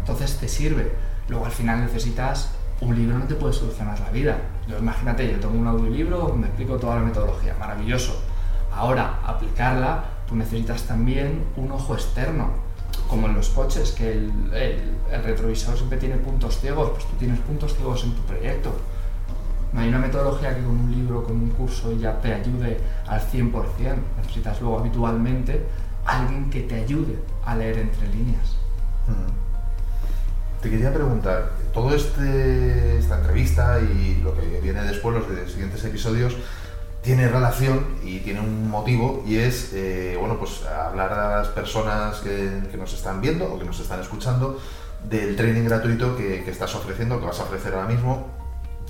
Entonces 0.00 0.38
te 0.38 0.48
sirve. 0.48 0.92
Luego 1.28 1.46
al 1.46 1.52
final 1.52 1.80
necesitas 1.80 2.50
un 2.80 2.94
libro 2.94 3.18
no 3.18 3.24
te 3.24 3.34
puede 3.34 3.52
solucionar 3.52 3.98
la 3.98 4.10
vida. 4.10 4.38
Yo, 4.68 4.78
imagínate, 4.78 5.30
yo 5.30 5.40
tengo 5.40 5.58
un 5.58 5.66
audiolibro 5.66 6.18
donde 6.18 6.46
explico 6.46 6.76
toda 6.76 6.96
la 6.96 7.02
metodología, 7.02 7.56
maravilloso. 7.58 8.22
Ahora, 8.72 9.18
aplicarla, 9.26 10.04
tú 10.28 10.36
necesitas 10.36 10.84
también 10.84 11.44
un 11.56 11.72
ojo 11.72 11.94
externo, 11.94 12.50
como 13.08 13.26
en 13.26 13.34
los 13.34 13.48
coches, 13.48 13.92
que 13.92 14.12
el, 14.12 14.32
retrovisor 15.24 15.76
siempre 15.76 15.98
tiene 15.98 16.16
puntos 16.16 16.60
ciegos, 16.60 16.90
pues 16.90 17.04
tú 17.06 17.16
tienes 17.18 17.40
puntos 17.40 17.74
ciegos 17.74 18.04
en 18.04 18.12
tu 18.12 18.22
proyecto. 18.22 18.72
No 19.72 19.80
hay 19.80 19.88
una 19.88 19.98
metodología 19.98 20.54
que 20.54 20.62
con 20.62 20.78
un 20.78 20.92
libro, 20.92 21.24
con 21.24 21.36
un 21.36 21.50
curso 21.50 21.92
ya 21.92 22.20
te 22.20 22.32
ayude 22.32 22.78
al 23.06 23.20
100%. 23.20 23.52
Necesitas 24.18 24.60
luego 24.60 24.78
habitualmente 24.78 25.66
alguien 26.06 26.48
que 26.48 26.62
te 26.62 26.76
ayude 26.76 27.18
a 27.44 27.56
leer 27.56 27.78
entre 27.78 28.08
líneas. 28.08 28.56
Te 30.60 30.70
quería 30.70 30.92
preguntar, 30.92 31.52
todo 31.72 31.94
este, 31.94 32.98
esta 32.98 33.18
entrevista 33.18 33.78
y 33.80 34.20
lo 34.24 34.34
que 34.34 34.60
viene 34.60 34.82
después, 34.82 35.14
los 35.14 35.52
siguientes 35.52 35.84
episodios, 35.84 36.34
tiene 37.00 37.28
relación 37.28 37.86
y 38.02 38.18
tiene 38.18 38.40
un 38.40 38.68
motivo 38.68 39.22
y 39.24 39.36
es, 39.36 39.72
eh, 39.72 40.16
bueno, 40.18 40.36
pues 40.36 40.64
hablar 40.66 41.12
a 41.12 41.38
las 41.38 41.48
personas 41.48 42.16
que, 42.18 42.76
nos 42.76 42.92
están 42.92 43.20
viendo 43.20 43.46
o 43.46 43.58
que 43.58 43.64
nos 43.64 43.78
están 43.78 44.00
escuchando 44.00 44.58
del 45.08 45.36
training 45.36 45.62
gratuito 45.62 46.16
que, 46.16 46.50
estás 46.50 46.74
ofreciendo, 46.74 47.20
que 47.20 47.26
vas 47.26 47.38
a 47.38 47.44
ofrecer 47.44 47.74
ahora 47.74 47.86
mismo, 47.86 48.26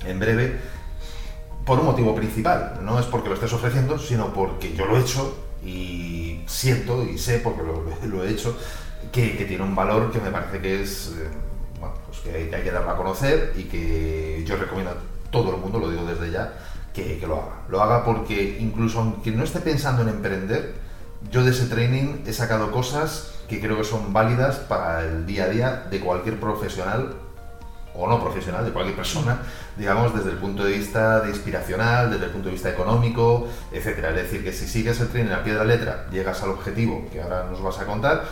en 0.05 0.19
breve, 0.19 0.59
por 1.65 1.79
un 1.79 1.85
motivo 1.85 2.15
principal. 2.15 2.79
No 2.81 2.99
es 2.99 3.05
porque 3.05 3.29
lo 3.29 3.35
estés 3.35 3.53
ofreciendo, 3.53 3.99
sino 3.99 4.33
porque 4.33 4.73
yo 4.73 4.87
lo 4.87 4.97
he 4.97 5.01
hecho 5.01 5.37
y 5.63 6.41
siento 6.47 7.03
y 7.03 7.19
sé, 7.19 7.39
porque 7.39 7.61
lo, 7.61 8.23
he 8.23 8.31
hecho, 8.31 8.57
que, 9.11 9.37
que, 9.37 9.45
tiene 9.45 9.63
un 9.63 9.75
valor 9.75 10.11
que 10.11 10.19
me 10.19 10.31
parece 10.31 10.59
que 10.59 10.81
es... 10.81 11.13
Pues 12.09 12.21
que 12.21 12.55
hay, 12.55 12.63
que 12.63 12.71
darlo 12.71 12.89
a 12.89 12.97
conocer 12.97 13.53
y 13.55 13.63
que 13.63 14.43
yo 14.45 14.57
recomiendo 14.57 14.91
a 14.91 14.95
todo 15.31 15.53
el 15.53 15.61
mundo, 15.61 15.77
lo 15.79 15.91
digo 15.91 16.05
desde 16.05 16.31
ya, 16.31 16.53
que, 16.93 17.19
lo 17.27 17.35
haga. 17.35 17.61
Lo 17.69 17.81
haga 17.81 18.03
porque 18.03 18.57
incluso 18.59 18.99
aunque 18.99 19.31
no 19.31 19.43
esté 19.43 19.59
pensando 19.59 20.01
en 20.01 20.09
emprender, 20.09 20.73
yo 21.31 21.43
de 21.43 21.51
ese 21.51 21.67
training 21.67 22.23
he 22.25 22.33
sacado 22.33 22.71
cosas 22.71 23.35
que 23.47 23.59
creo 23.59 23.77
que 23.77 23.83
son 23.83 24.11
válidas 24.11 24.57
para 24.57 25.01
el 25.05 25.25
día 25.25 25.45
a 25.45 25.49
día 25.49 25.87
de 25.89 25.99
cualquier 25.99 26.39
profesional 26.39 27.13
o 27.93 28.07
no 28.07 28.21
profesional, 28.21 28.63
de 28.63 28.71
cualquier 28.71 28.95
persona, 28.95 29.39
digamos, 29.75 30.15
desde 30.15 30.31
el 30.31 30.37
punto 30.37 30.63
de 30.63 30.71
vista 30.71 31.21
de 31.21 31.29
inspiracional, 31.29 32.11
desde 32.11 32.25
el 32.25 32.31
punto 32.31 32.47
de 32.47 32.53
vista 32.53 32.69
económico, 32.69 33.47
etcétera. 33.71 34.09
Es 34.09 34.15
decir, 34.15 34.43
que 34.43 34.53
si 34.53 34.67
sigues 34.67 34.99
el 35.01 35.09
training 35.09 35.31
a 35.31 35.43
pie 35.43 35.53
de 35.53 35.59
la 35.59 35.65
letra, 35.65 36.07
llegas 36.11 36.41
al 36.41 36.49
objetivo 36.49 37.07
que 37.11 37.21
ahora 37.21 37.45
nos 37.49 37.61
vas 37.61 37.79
a 37.79 37.85
contar, 37.85 38.23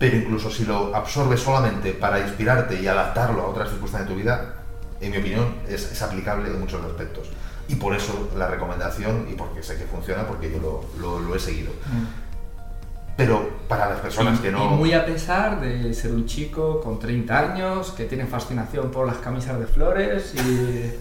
pero 0.00 0.16
incluso 0.16 0.50
si 0.50 0.64
lo 0.64 0.96
absorbes 0.96 1.40
solamente 1.40 1.92
para 1.92 2.20
inspirarte 2.20 2.80
y 2.80 2.86
adaptarlo 2.86 3.42
a 3.42 3.46
otras 3.48 3.68
circunstancias 3.68 4.08
de 4.08 4.14
tu 4.14 4.18
vida, 4.18 4.54
en 4.98 5.10
mi 5.10 5.18
opinión, 5.18 5.56
es, 5.68 6.00
aplicable 6.00 6.48
en 6.48 6.58
muchos 6.58 6.82
aspectos. 6.82 7.28
Y 7.68 7.74
por 7.74 7.94
eso 7.94 8.30
la 8.34 8.48
recomendación, 8.48 9.26
y 9.30 9.34
porque 9.34 9.62
sé 9.62 9.76
que 9.76 9.84
funciona, 9.84 10.26
porque 10.26 10.50
yo 10.50 10.82
lo, 10.98 11.34
he 11.36 11.38
seguido. 11.38 11.70
Mm. 11.72 13.14
Pero 13.14 13.46
para 13.68 13.90
las 13.90 14.00
personas 14.00 14.40
que 14.40 14.50
no... 14.50 14.64
Y 14.64 14.76
muy 14.76 14.94
a 14.94 15.04
pesar 15.04 15.60
de 15.60 15.92
ser 15.92 16.12
un 16.12 16.24
chico 16.24 16.80
con 16.80 16.98
30 16.98 17.38
años, 17.38 17.90
que 17.90 18.06
tiene 18.06 18.24
fascinación 18.24 18.90
por 18.90 19.06
las 19.06 19.18
camisas 19.18 19.60
de 19.60 19.66
flores 19.66 20.34
y... 20.34 20.94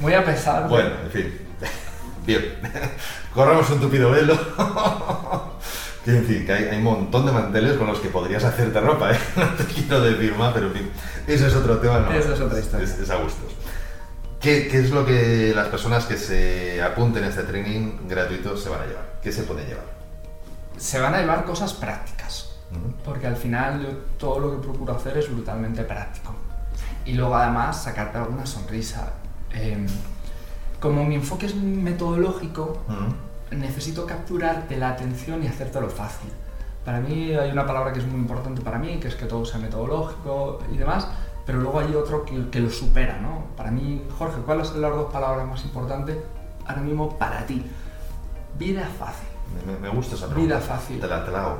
Muy 0.00 0.14
a 0.14 0.24
pesar 0.24 0.66
Bueno, 0.66 0.90
en 1.04 1.10
fin. 1.10 1.38
Bien. 2.26 2.42
Corramos 3.34 3.68
un 3.68 3.80
tupido 3.80 4.10
velo. 4.10 4.34
Quiero 6.06 6.20
decir 6.20 6.46
que 6.46 6.52
hay, 6.52 6.76
un 6.76 6.84
montón 6.84 7.26
de 7.26 7.32
manteles 7.32 7.76
con 7.76 7.88
los 7.88 7.98
que 7.98 8.10
podrías 8.10 8.44
hacerte 8.44 8.80
ropa, 8.80 9.10
¿eh? 9.10 9.18
No 9.36 9.48
te 9.54 9.64
quiero 9.64 10.00
decir 10.00 10.36
más, 10.36 10.54
pero 10.54 10.68
en 10.68 10.72
fin, 10.72 10.90
eso 11.26 11.48
es 11.48 11.56
otro 11.56 11.78
tema, 11.78 11.98
¿no? 11.98 12.12
Eso 12.12 12.32
es 12.32 12.40
otra 12.40 12.60
historia. 12.60 12.86
Es, 12.86 13.10
a 13.10 13.16
gustos. 13.16 13.52
¿Qué, 14.40 14.68
¿Qué, 14.68 14.78
es 14.78 14.90
lo 14.92 15.04
que 15.04 15.52
las 15.52 15.66
personas 15.66 16.04
que 16.04 16.16
se 16.16 16.80
apunten 16.80 17.24
a 17.24 17.26
este 17.26 17.42
training 17.42 18.06
gratuito 18.08 18.56
se 18.56 18.68
van 18.68 18.82
a 18.82 18.86
llevar? 18.86 19.18
¿Qué 19.20 19.32
se 19.32 19.42
pueden 19.42 19.66
llevar? 19.66 19.82
Se 20.76 21.00
van 21.00 21.12
a 21.12 21.18
llevar 21.18 21.44
cosas 21.44 21.74
prácticas, 21.74 22.56
porque 23.04 23.26
al 23.26 23.36
final 23.36 23.82
yo 23.82 23.88
todo 24.16 24.38
lo 24.38 24.52
que 24.52 24.64
procuro 24.64 24.94
hacer 24.94 25.18
es 25.18 25.28
brutalmente 25.28 25.82
práctico. 25.82 26.36
Y 27.04 27.14
luego 27.14 27.34
además 27.34 27.82
sacarte 27.82 28.18
alguna 28.18 28.46
sonrisa. 28.46 29.14
Em, 29.50 29.88
como 30.78 31.04
mi 31.04 31.16
enfoque 31.16 31.46
es 31.46 31.56
metodológico, 31.56 32.84
necesito 33.50 34.06
capturarte 34.06 34.76
la 34.76 34.90
atención 34.90 35.42
y 35.42 35.46
hacértelo 35.46 35.88
fácil. 35.88 36.30
Para 36.84 37.00
mí 37.00 37.32
hay 37.32 37.50
una 37.50 37.66
palabra 37.66 37.92
que 37.92 37.98
es 37.98 38.06
muy 38.06 38.20
importante 38.20 38.60
para 38.60 38.78
mí, 38.78 38.98
que 38.98 39.08
es 39.08 39.16
que 39.16 39.26
todo 39.26 39.44
sea 39.44 39.58
metodológico 39.58 40.60
y 40.72 40.76
demás, 40.76 41.08
pero 41.44 41.60
luego 41.60 41.80
hay 41.80 41.94
otro 41.94 42.24
que, 42.24 42.48
que 42.50 42.60
lo 42.60 42.70
supera, 42.70 43.18
¿no? 43.18 43.46
Para 43.56 43.70
mí, 43.70 44.02
Jorge, 44.18 44.40
¿cuáles 44.44 44.68
son 44.68 44.80
las 44.80 44.92
dos 44.92 45.12
palabras 45.12 45.46
más 45.48 45.64
importantes 45.64 46.16
ahora 46.66 46.82
mismo 46.82 47.16
para 47.18 47.46
ti? 47.46 47.64
Vida 48.58 48.88
fácil. 48.98 49.28
Me, 49.80 49.88
gusta 49.88 50.16
esa 50.16 50.26
pregunta. 50.26 50.56
Vida 50.56 50.60
fácil. 50.60 51.00
Te 51.00 51.06
la, 51.06 51.24
te 51.24 51.34
hago. 51.34 51.58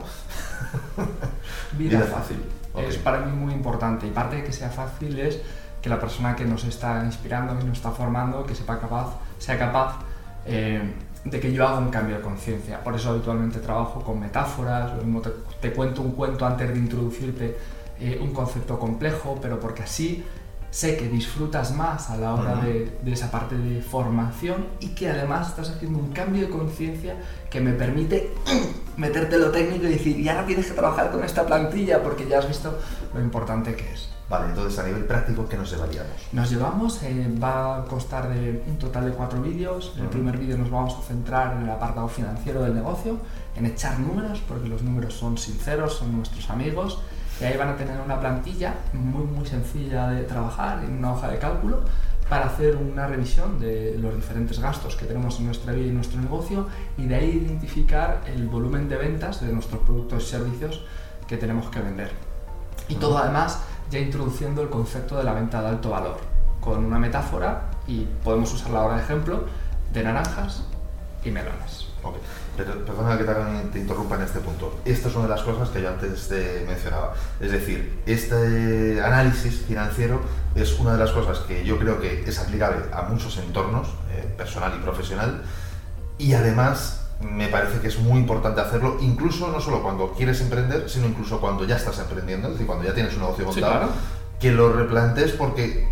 Vida, 1.72 2.00
fácil. 2.02 2.44
Es 2.76 2.96
para 2.98 3.20
mí 3.20 3.32
muy 3.32 3.52
importante 3.52 4.06
y 4.06 4.10
parte 4.10 4.36
de 4.36 4.44
que 4.44 4.52
sea 4.52 4.70
fácil 4.70 5.18
es 5.18 5.40
que 5.80 5.88
la 5.88 6.00
persona 6.00 6.36
que 6.36 6.44
nos 6.44 6.64
está 6.64 7.04
inspirando, 7.04 7.56
que 7.58 7.64
nos 7.64 7.78
está 7.78 7.90
formando, 7.90 8.44
que 8.44 8.54
sepa 8.54 8.78
capaz, 8.78 9.14
sea 9.38 9.58
capaz 9.58 9.96
eh, 10.44 10.94
de 11.30 11.40
que 11.40 11.52
yo 11.52 11.66
haga 11.66 11.78
un 11.78 11.90
cambio 11.90 12.16
de 12.16 12.22
conciencia. 12.22 12.82
Por 12.82 12.94
eso 12.94 13.10
habitualmente 13.10 13.58
trabajo 13.58 14.00
con 14.00 14.20
metáforas, 14.20 14.94
lo 14.96 15.02
mismo 15.02 15.22
te, 15.60 15.72
cuento 15.72 16.02
un 16.02 16.12
cuento 16.12 16.46
antes 16.46 16.72
de 16.72 16.78
introducirte 16.78 17.56
eh, 18.00 18.18
un 18.20 18.32
concepto 18.32 18.78
complejo, 18.78 19.38
pero 19.42 19.58
porque 19.58 19.82
así 19.82 20.24
sé 20.70 20.96
que 20.96 21.08
disfrutas 21.08 21.74
más 21.74 22.10
a 22.10 22.16
la 22.16 22.34
hora 22.34 22.56
de, 22.56 22.98
de, 23.02 23.12
esa 23.12 23.30
parte 23.30 23.56
de 23.56 23.80
formación 23.80 24.66
y 24.80 24.88
que 24.88 25.08
además 25.08 25.48
estás 25.48 25.70
haciendo 25.70 25.98
un 25.98 26.12
cambio 26.12 26.42
de 26.42 26.50
conciencia 26.50 27.16
que 27.50 27.60
me 27.60 27.72
permite 27.72 28.32
meterte 28.96 29.38
lo 29.38 29.50
técnico 29.50 29.86
y 29.86 29.90
decir, 29.90 30.20
y 30.20 30.28
ahora 30.28 30.46
tienes 30.46 30.66
que 30.66 30.74
trabajar 30.74 31.10
con 31.10 31.24
esta 31.24 31.46
plantilla 31.46 32.02
porque 32.02 32.28
ya 32.28 32.38
has 32.38 32.48
visto 32.48 32.78
lo 33.14 33.20
importante 33.20 33.74
que 33.74 33.90
es. 33.92 34.15
Vale, 34.28 34.46
entonces 34.46 34.76
a 34.80 34.82
nivel 34.82 35.04
práctico, 35.04 35.48
¿qué 35.48 35.56
nos 35.56 35.70
llevaríamos? 35.70 36.10
Nos 36.32 36.50
llevamos, 36.50 37.00
eh, 37.04 37.32
va 37.40 37.78
a 37.78 37.84
costar 37.84 38.28
de 38.28 38.60
un 38.66 38.76
total 38.76 39.04
de 39.04 39.12
cuatro 39.12 39.40
vídeos. 39.40 39.92
En 39.96 40.02
el 40.02 40.08
primer 40.08 40.36
vídeo 40.36 40.58
nos 40.58 40.68
vamos 40.68 40.96
a 40.98 41.02
centrar 41.02 41.56
en 41.56 41.62
el 41.62 41.70
apartado 41.70 42.08
financiero 42.08 42.60
del 42.62 42.74
negocio, 42.74 43.18
en 43.54 43.66
echar 43.66 44.00
números, 44.00 44.42
porque 44.48 44.68
los 44.68 44.82
números 44.82 45.14
son 45.14 45.38
sinceros, 45.38 45.94
son 45.94 46.16
nuestros 46.16 46.50
amigos. 46.50 46.98
Y 47.40 47.44
ahí 47.44 47.56
van 47.56 47.68
a 47.68 47.76
tener 47.76 48.00
una 48.00 48.18
plantilla 48.18 48.74
muy, 48.92 49.22
muy 49.24 49.46
sencilla 49.46 50.08
de 50.08 50.24
trabajar, 50.24 50.82
en 50.82 50.98
una 50.98 51.12
hoja 51.12 51.28
de 51.28 51.38
cálculo, 51.38 51.84
para 52.28 52.46
hacer 52.46 52.74
una 52.74 53.06
revisión 53.06 53.60
de 53.60 53.96
los 53.96 54.16
diferentes 54.16 54.58
gastos 54.58 54.96
que 54.96 55.06
tenemos 55.06 55.38
en 55.38 55.46
nuestra 55.46 55.72
vida 55.72 55.86
y 55.86 55.92
nuestro 55.92 56.20
negocio 56.20 56.66
y 56.98 57.06
de 57.06 57.14
ahí 57.14 57.30
identificar 57.46 58.22
el 58.26 58.48
volumen 58.48 58.88
de 58.88 58.96
ventas 58.96 59.40
de 59.40 59.52
nuestros 59.52 59.82
productos 59.82 60.24
y 60.24 60.26
servicios 60.26 60.84
que 61.28 61.36
tenemos 61.36 61.68
que 61.70 61.80
vender. 61.80 62.10
Y 62.88 62.96
todo 62.96 63.18
además 63.18 63.60
ya 63.90 63.98
introduciendo 63.98 64.62
el 64.62 64.68
concepto 64.68 65.16
de 65.16 65.24
la 65.24 65.32
venta 65.32 65.60
de 65.62 65.68
alto 65.68 65.90
valor, 65.90 66.18
con 66.60 66.84
una 66.84 66.98
metáfora, 66.98 67.70
y 67.86 68.06
podemos 68.24 68.52
usarla 68.52 68.80
ahora 68.80 68.96
de 68.96 69.02
ejemplo, 69.02 69.44
de 69.92 70.02
naranjas 70.02 70.64
y 71.24 71.30
melones. 71.30 71.86
Okay. 72.02 72.20
Perdona 72.56 73.18
que 73.18 73.24
te, 73.72 73.78
interrumpa 73.80 74.14
en 74.14 74.22
este 74.22 74.40
punto. 74.40 74.78
Esta 74.84 75.08
es 75.08 75.14
una 75.14 75.24
de 75.24 75.30
las 75.30 75.42
cosas 75.42 75.68
que 75.70 75.82
yo 75.82 75.88
antes 75.88 76.28
te 76.28 76.64
mencionaba. 76.66 77.14
Es 77.40 77.52
decir, 77.52 78.00
este 78.06 79.00
análisis 79.02 79.62
financiero 79.66 80.20
es 80.54 80.78
una 80.78 80.92
de 80.92 80.98
las 80.98 81.10
cosas 81.10 81.40
que 81.40 81.64
yo 81.64 81.78
creo 81.78 82.00
que 82.00 82.22
es 82.26 82.38
aplicable 82.38 82.84
a 82.92 83.02
muchos 83.02 83.36
entornos, 83.38 83.88
eh, 84.12 84.32
personal 84.36 84.72
y 84.78 84.82
profesional, 84.82 85.42
y 86.18 86.32
además 86.32 86.95
me 87.20 87.48
parece 87.48 87.80
que 87.80 87.88
es 87.88 87.98
muy 87.98 88.18
importante 88.18 88.60
hacerlo, 88.60 88.98
incluso 89.00 89.48
no 89.48 89.60
solo 89.60 89.82
cuando 89.82 90.12
quieres 90.12 90.40
emprender, 90.40 90.88
sino 90.88 91.06
incluso 91.06 91.40
cuando 91.40 91.64
ya 91.64 91.76
estás 91.76 91.98
emprendiendo, 91.98 92.48
es 92.48 92.54
decir, 92.54 92.66
cuando 92.66 92.84
ya 92.84 92.94
tienes 92.94 93.14
un 93.14 93.20
negocio 93.20 93.46
montado, 93.46 93.88
que 94.38 94.52
lo 94.52 94.72
replantes 94.72 95.32
porque 95.32 95.88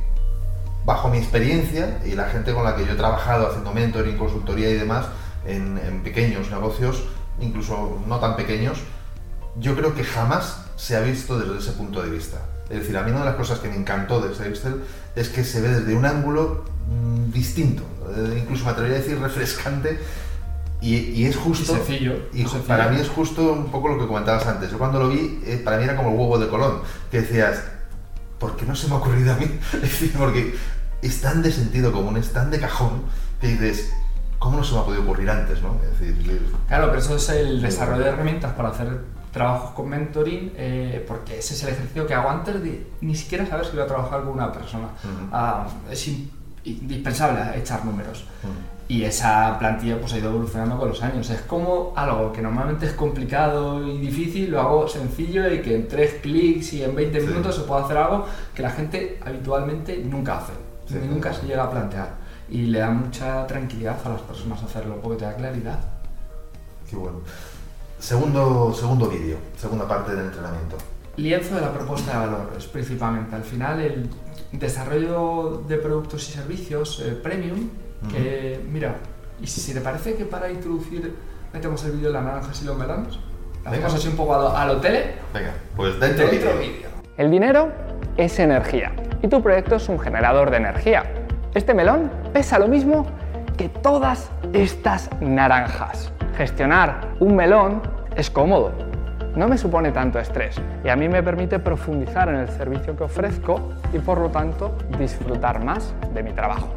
bajo 0.85 1.09
mi 1.09 1.19
experiencia 1.19 2.01
y 2.05 2.15
la 2.15 2.29
gente 2.29 2.53
con 2.53 2.65
la 2.65 2.77
que 2.77 2.85
yo 2.85 2.93
he 2.93 2.97
trabajado 2.97 3.49
haciendo 3.49 3.73
mentoring, 3.73 4.19
consultoría 4.19 4.69
y 4.71 4.75
demás, 4.75 5.07
en, 5.47 6.03
pequeños 6.03 6.51
negocios, 6.51 7.05
incluso 7.41 7.99
no 8.07 8.19
tan 8.19 8.37
pequeños, 8.37 8.79
yo 9.57 9.75
creo 9.75 9.95
que 9.95 10.05
jamás 10.05 10.67
se 10.77 10.97
ha 10.97 11.01
visto 11.01 11.39
desde 11.39 11.59
ese 11.59 11.73
punto 11.73 12.03
de 12.03 12.11
vista. 12.11 12.39
Es 12.69 12.81
decir, 12.81 12.97
a 12.97 13.03
mí 13.03 13.11
una 13.11 13.21
de 13.21 13.27
las 13.27 13.37
cosas 13.37 13.59
que 13.61 13.69
me 13.69 13.77
encantó 13.77 14.21
de 14.21 14.29
Excel 14.29 14.83
es 15.15 15.29
que 15.29 15.45
se 15.45 15.61
ve 15.61 15.69
desde 15.69 15.95
un 15.95 16.05
ángulo 16.05 16.65
mm, 16.89 17.31
distinto, 17.31 17.83
incluso 18.37 18.65
me 18.65 18.71
atrevería 18.71 18.99
a 18.99 19.01
decir 19.01 19.19
refrescante, 19.19 19.99
Y, 20.81 21.25
es 21.25 21.37
justo. 21.37 21.73
Y 21.73 21.77
sencillo, 21.77 22.15
y 22.33 22.45
Para 22.45 22.89
mí 22.89 23.01
es 23.01 23.09
justo 23.09 23.53
un 23.53 23.71
poco 23.71 23.89
lo 23.89 23.99
que 23.99 24.07
comentabas 24.07 24.47
antes. 24.47 24.71
Yo 24.71 24.79
cuando 24.79 24.99
lo 24.99 25.09
vi, 25.09 25.41
eh, 25.47 25.61
para 25.65 25.79
mí 25.79 25.85
era 25.85 25.97
como 25.97 26.11
el 26.11 26.17
huevo 26.17 26.39
de 26.39 26.49
Colón. 26.49 26.81
Que 27.11 27.23
decías, 27.23 27.63
¿por 28.39 28.57
qué 28.57 28.67
no 28.67 28.77
se 28.77 28.89
me 28.89 28.95
ha 28.95 28.99
ocurrido 28.99 29.33
a 29.33 29.37
mí? 29.37 29.47
Es 29.73 29.81
decir, 29.81 30.13
porque 30.19 30.55
es 31.01 31.21
tan 31.21 31.43
de 31.43 31.51
sentido 31.51 31.93
común, 31.93 32.17
es 32.17 32.33
tan 32.33 32.51
de 32.51 32.61
cajón, 32.61 33.03
que 33.41 33.49
dices, 33.49 33.93
¿cómo 34.39 34.59
no 34.59 34.65
se 34.65 34.75
me 34.75 34.81
ha 34.81 34.85
podido 34.85 35.03
ocurrir 35.03 35.31
antes? 35.31 35.63
¿no? 35.63 35.77
claro, 36.69 36.87
pero 36.89 36.99
eso 36.99 37.17
es 37.17 37.29
el 37.31 37.63
desarrollo 37.63 38.03
de 38.05 38.11
herramientas 38.11 38.53
para 38.53 38.69
hacer 38.69 39.01
trabajos 39.33 39.73
con 39.73 39.89
mentoring, 39.89 40.53
eh, 40.57 41.05
porque 41.09 41.39
ese 41.39 41.55
es 41.55 41.63
el 41.65 41.71
ejercicio 41.71 42.07
que 42.07 42.15
hago 42.15 42.31
antes 42.31 42.63
de 42.63 42.87
ni 43.01 43.17
siquiera 43.17 43.45
saber 43.47 43.67
si 43.67 43.73
voy 43.73 43.81
a 43.81 43.87
trabajar 43.87 44.23
con 44.23 44.35
una 44.35 44.53
persona. 44.53 44.89
Ah, 45.33 45.67
es 45.91 46.09
indispensable 46.65 47.59
echar 47.59 47.85
números. 47.85 48.25
Y 48.87 49.05
esa 49.05 49.59
plantilla 49.59 49.99
pues 49.99 50.13
ha 50.13 50.19
ido 50.19 50.31
evolucionando 50.31 50.79
con 50.79 50.89
los 50.89 51.03
años. 51.03 51.31
Es 51.31 51.41
como 51.43 51.93
algo 51.97 52.33
que 52.33 52.43
normalmente 52.43 52.87
es 52.87 52.93
complicado 52.93 53.87
y 53.87 53.99
difícil, 53.99 54.51
lo 54.51 54.61
hago 54.61 54.89
sencillo 54.89 55.51
y 55.51 55.63
que 55.63 55.75
en 55.75 55.89
tres 55.89 56.21
clics 56.21 56.75
y 56.75 56.83
en 56.83 56.95
20 56.95 57.21
minutos 57.21 57.57
se 57.57 57.63
puede 57.63 57.85
hacer 57.85 57.97
algo 57.97 58.27
que 58.55 58.63
la 58.63 58.71
gente 58.71 59.19
habitualmente 59.25 59.99
nunca 60.05 60.39
hace, 60.39 60.53
nunca 61.09 61.33
se 61.33 61.47
llega 61.47 61.65
a 61.65 61.71
plantear. 61.71 62.25
Y 62.51 62.67
le 62.67 62.81
da 62.81 62.91
mucha 62.91 63.47
tranquilidad 63.47 63.97
a 64.05 64.11
las 64.11 64.21
personas 64.21 64.63
hacerlo 64.63 65.01
porque 65.03 65.21
te 65.21 65.25
da 65.25 65.35
claridad. 65.35 65.81
Qué 66.89 66.97
bueno. 66.97 67.21
Segundo, 67.99 68.75
segundo 68.75 69.09
vídeo, 69.09 69.39
segunda 69.57 69.89
parte 69.89 70.15
del 70.15 70.27
entrenamiento. 70.27 70.77
Lienzo 71.17 71.55
de 71.55 71.61
la 71.61 71.73
propuesta 71.73 72.13
de 72.13 72.27
valor, 72.27 72.53
es 72.59 72.67
principalmente. 72.67 73.35
Al 73.35 73.45
final, 73.45 73.81
el 73.81 74.11
desarrollo 74.53 75.63
de 75.67 75.79
productos 75.79 76.29
y 76.29 76.33
servicios 76.33 77.01
eh, 77.01 77.13
premium, 77.13 77.71
que, 78.11 78.65
mira, 78.71 78.97
y 79.41 79.47
si, 79.47 79.73
te 79.73 79.81
parece 79.81 80.15
que 80.15 80.25
para 80.25 80.51
introducir 80.51 81.15
metemos 81.53 81.85
el 81.85 81.93
vídeo 81.93 82.09
de 82.09 82.15
las 82.15 82.25
naranjas 82.25 82.63
y 82.63 82.65
los 82.65 82.77
melones, 82.77 83.19
hacemos 83.65 83.95
así 83.95 84.09
un 84.09 84.17
poco 84.17 84.35
a 84.35 84.67
lo, 84.67 84.77
tele. 84.79 85.15
Venga, 85.33 85.53
pues 85.77 85.99
dentro, 86.01 86.27
dentro 86.27 86.59
vídeo. 86.59 86.89
El 87.17 87.31
dinero 87.31 87.69
es 88.17 88.39
energía 88.39 88.93
y 89.23 89.29
tu 89.29 89.43
proyecto 89.43 89.77
es 89.77 89.89
un 89.89 89.99
generador 89.99 90.51
de 90.51 90.59
energía. 90.59 91.05
Este 91.55 91.75
melón 91.75 92.11
pesa 92.33 92.59
lo 92.59 92.69
mismo 92.69 93.07
que 93.57 93.69
todas 93.69 94.31
estas 94.53 95.09
naranjas. 95.21 96.13
Gestionar 96.37 97.15
un 97.21 97.37
melón 97.37 97.83
es 98.17 98.31
cómodo, 98.31 98.73
no 99.37 99.49
me 99.49 99.59
supone 99.59 99.91
tanto 99.91 100.21
estrés 100.21 100.61
y 100.85 100.89
a 100.89 100.97
mí 100.97 101.09
me 101.09 101.23
permite 101.23 101.59
profundizar 101.59 102.29
en 102.29 102.37
el 102.37 102.49
servicio 102.49 102.97
que 102.97 103.05
ofrezco 103.05 103.73
y 103.93 103.99
por 103.99 104.19
lo 104.19 104.31
tanto 104.31 104.77
disfrutar 104.99 105.65
más 105.65 105.93
de 106.15 106.23
mi 106.23 106.33
trabajo. 106.33 106.73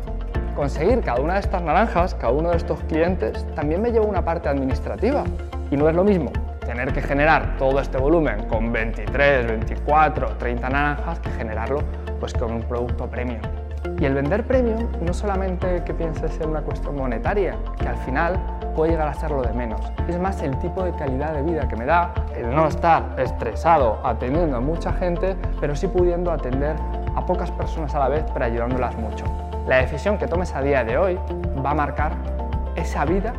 Conseguir 0.57 1.01
cada 1.01 1.21
una 1.21 1.35
de 1.35 1.41
estas 1.41 1.61
naranjas, 1.61 2.15
cada 2.15 2.33
uno 2.33 2.49
de 2.49 2.57
estos 2.57 2.79
clientes, 2.85 3.45
también 3.53 3.79
me 3.79 3.91
lleva 3.91 4.07
una 4.07 4.25
parte 4.25 4.49
administrativa 4.49 5.23
y 5.69 5.77
no 5.77 5.87
es 5.87 5.95
lo 5.95 6.03
mismo 6.03 6.31
tener 6.65 6.91
que 6.93 7.01
generar 7.03 7.57
todo 7.59 7.79
este 7.79 7.99
volumen 7.99 8.43
con 8.47 8.71
23, 8.71 9.45
24, 9.45 10.29
30 10.37 10.69
naranjas 10.69 11.19
que 11.19 11.29
generarlo 11.29 11.83
pues 12.19 12.33
con 12.33 12.51
un 12.53 12.63
producto 12.63 13.05
premium. 13.05 13.39
Y 13.99 14.05
el 14.05 14.15
vender 14.15 14.47
premium 14.47 14.87
no 14.99 15.13
solamente 15.13 15.83
que 15.83 15.93
pienses 15.93 16.41
en 16.41 16.49
una 16.49 16.61
cuestión 16.61 16.97
monetaria, 16.97 17.55
que 17.79 17.87
al 17.87 17.97
final 17.97 18.39
puede 18.75 18.93
llegar 18.93 19.09
a 19.09 19.13
ser 19.13 19.29
lo 19.29 19.43
de 19.43 19.53
menos. 19.53 19.79
Es 20.07 20.17
más 20.17 20.41
el 20.41 20.57
tipo 20.57 20.83
de 20.83 20.91
calidad 20.93 21.33
de 21.33 21.43
vida 21.43 21.67
que 21.67 21.75
me 21.75 21.85
da 21.85 22.15
el 22.35 22.49
no 22.49 22.67
estar 22.67 23.03
estresado 23.19 23.99
atendiendo 24.03 24.57
a 24.57 24.59
mucha 24.59 24.91
gente, 24.93 25.35
pero 25.61 25.75
sí 25.75 25.85
pudiendo 25.85 26.31
atender 26.31 26.75
a 27.15 27.23
pocas 27.27 27.51
personas 27.51 27.93
a 27.93 27.99
la 27.99 28.09
vez, 28.09 28.25
pero 28.33 28.43
ayudándolas 28.43 28.97
mucho. 28.97 29.46
La 29.67 29.81
decisión 29.81 30.17
que 30.17 30.27
tomes 30.27 30.53
a 30.53 30.61
día 30.61 30.85
de 30.85 30.97
hoy 30.97 31.19
va 31.63 31.71
a 31.71 31.75
marcar 31.75 32.15
esa 32.77 33.03
vida 33.03 33.33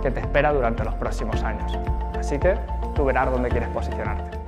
que 0.00 0.08
te 0.12 0.20
espera 0.20 0.52
durante 0.52 0.84
los 0.84 0.94
próximos 0.94 1.42
años. 1.42 1.76
Así 2.16 2.38
que 2.38 2.56
tú 2.94 3.04
verás 3.04 3.28
dónde 3.28 3.48
quieres 3.48 3.68
posicionarte. 3.70 4.38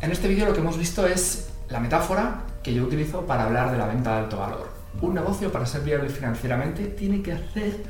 En 0.00 0.12
este 0.12 0.28
vídeo 0.28 0.46
lo 0.46 0.52
que 0.52 0.60
hemos 0.60 0.78
visto 0.78 1.04
es 1.08 1.50
la 1.70 1.80
metáfora 1.80 2.42
que 2.62 2.72
yo 2.72 2.84
utilizo 2.84 3.26
para 3.26 3.46
hablar 3.46 3.72
de 3.72 3.78
la 3.78 3.86
venta 3.86 4.12
de 4.12 4.18
alto 4.18 4.38
valor. 4.38 4.68
Un 5.02 5.14
negocio 5.14 5.50
para 5.50 5.66
ser 5.66 5.80
viable 5.80 6.08
financieramente 6.08 6.84
tiene 6.84 7.20
que 7.20 7.32
hacer, 7.32 7.82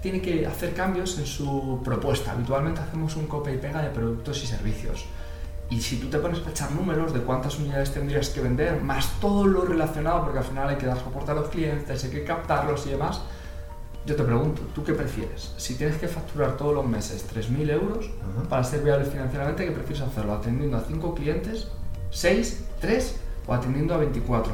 tiene 0.00 0.22
que 0.22 0.46
hacer 0.46 0.74
cambios 0.74 1.18
en 1.18 1.26
su 1.26 1.82
propuesta. 1.84 2.30
Habitualmente 2.30 2.80
hacemos 2.80 3.16
un 3.16 3.26
copia 3.26 3.52
y 3.52 3.58
pega 3.58 3.82
de 3.82 3.90
productos 3.90 4.40
y 4.44 4.46
servicios. 4.46 5.04
Y 5.70 5.80
si 5.80 5.96
tú 5.98 6.08
te 6.08 6.18
pones 6.18 6.44
a 6.46 6.50
echar 6.50 6.72
números 6.72 7.12
de 7.12 7.20
cuántas 7.20 7.58
unidades 7.58 7.92
tendrías 7.92 8.30
que 8.30 8.40
vender, 8.40 8.80
más 8.80 9.20
todo 9.20 9.46
lo 9.46 9.64
relacionado, 9.64 10.24
porque 10.24 10.38
al 10.38 10.44
final 10.44 10.68
hay 10.68 10.76
que 10.76 10.86
dar 10.86 10.98
soporte 10.98 11.30
a 11.30 11.34
los 11.34 11.48
clientes, 11.48 12.04
hay 12.04 12.10
que 12.10 12.24
captarlos 12.24 12.86
y 12.86 12.90
demás, 12.90 13.20
yo 14.06 14.16
te 14.16 14.22
pregunto, 14.22 14.62
¿tú 14.74 14.82
qué 14.82 14.94
prefieres? 14.94 15.52
Si 15.58 15.74
tienes 15.74 15.98
que 15.98 16.08
facturar 16.08 16.56
todos 16.56 16.74
los 16.74 16.86
meses 16.86 17.26
3.000 17.34 17.70
euros 17.70 18.10
para 18.48 18.64
ser 18.64 18.82
viable 18.82 19.04
financieramente, 19.04 19.66
¿qué 19.66 19.72
prefieres 19.72 20.00
hacerlo? 20.00 20.32
¿Atendiendo 20.32 20.78
a 20.78 20.80
5 20.80 21.14
clientes? 21.14 21.68
¿6? 22.10 22.54
¿3? 22.80 23.12
o 23.48 23.54
atendiendo 23.54 23.94
a 23.94 23.98
24? 23.98 24.52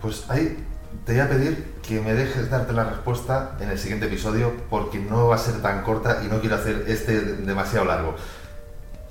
Pues 0.00 0.28
ahí 0.28 0.56
te 1.04 1.12
voy 1.12 1.20
a 1.20 1.28
pedir 1.28 1.74
que 1.82 2.00
me 2.00 2.14
dejes 2.14 2.50
darte 2.50 2.72
la 2.72 2.84
respuesta 2.84 3.56
en 3.60 3.70
el 3.70 3.78
siguiente 3.78 4.06
episodio 4.06 4.52
porque 4.68 4.98
no 4.98 5.28
va 5.28 5.36
a 5.36 5.38
ser 5.38 5.62
tan 5.62 5.82
corta 5.82 6.22
y 6.24 6.28
no 6.28 6.40
quiero 6.40 6.56
hacer 6.56 6.84
este 6.88 7.20
demasiado 7.20 7.84
largo. 7.84 8.16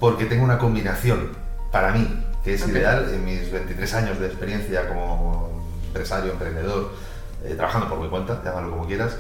Porque 0.02 0.26
tengo 0.26 0.44
una 0.44 0.58
combinación 0.58 1.30
para 1.72 1.94
mí 1.94 2.26
que 2.44 2.56
es 2.56 2.68
ideal 2.68 3.10
en 3.14 3.24
mis 3.24 3.52
23 3.52 3.94
años 3.94 4.20
de 4.20 4.28
experiencia 4.28 4.88
como 4.88 5.64
empresario, 5.88 6.32
emprendedor, 6.32 6.92
eh, 7.46 7.54
trabajando 7.56 7.88
por 7.88 8.00
mi 8.00 8.10
cuenta, 8.10 8.42
llámalo 8.44 8.72
como 8.72 8.88
quieras. 8.88 9.16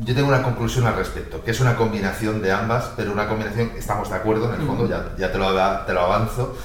Yo 0.00 0.14
tengo 0.14 0.28
una 0.28 0.42
conclusión 0.42 0.86
al 0.86 0.96
respecto, 0.96 1.42
que 1.42 1.52
es 1.52 1.60
una 1.60 1.76
combinación 1.76 2.42
de 2.42 2.52
ambas, 2.52 2.90
pero 2.96 3.12
una 3.12 3.28
combinación, 3.28 3.70
estamos 3.78 4.10
de 4.10 4.16
acuerdo 4.16 4.52
en 4.52 4.60
el 4.60 4.66
fondo, 4.66 4.88
ya, 4.88 5.14
ya 5.16 5.32
te, 5.32 5.38
lo, 5.38 5.46
te 5.86 5.92
lo 5.92 6.00
avanzo, 6.00 6.56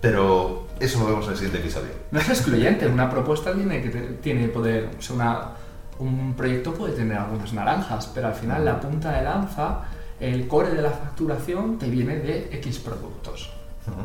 pero 0.00 0.66
eso 0.80 0.98
lo 0.98 1.06
vemos 1.06 1.26
en 1.26 1.32
el 1.32 1.36
siguiente 1.36 1.58
episodio. 1.58 1.90
No 2.10 2.18
es 2.18 2.28
excluyente, 2.28 2.88
una 2.88 3.08
propuesta 3.08 3.52
tiene 3.52 3.82
que 3.82 3.90
tiene 4.22 4.48
poder, 4.48 4.88
o 4.98 5.02
sea, 5.02 5.52
un 5.98 6.34
proyecto 6.34 6.72
puede 6.72 6.94
tener 6.94 7.18
algunas 7.18 7.52
naranjas, 7.52 8.10
pero 8.14 8.28
al 8.28 8.34
final 8.34 8.64
la 8.64 8.80
punta 8.80 9.12
de 9.12 9.22
lanza, 9.22 9.82
el 10.20 10.46
core 10.46 10.70
de 10.70 10.82
la 10.82 10.90
facturación 10.90 11.78
te 11.78 11.88
viene 11.88 12.16
de 12.16 12.48
X 12.52 12.78
productos. 12.78 13.50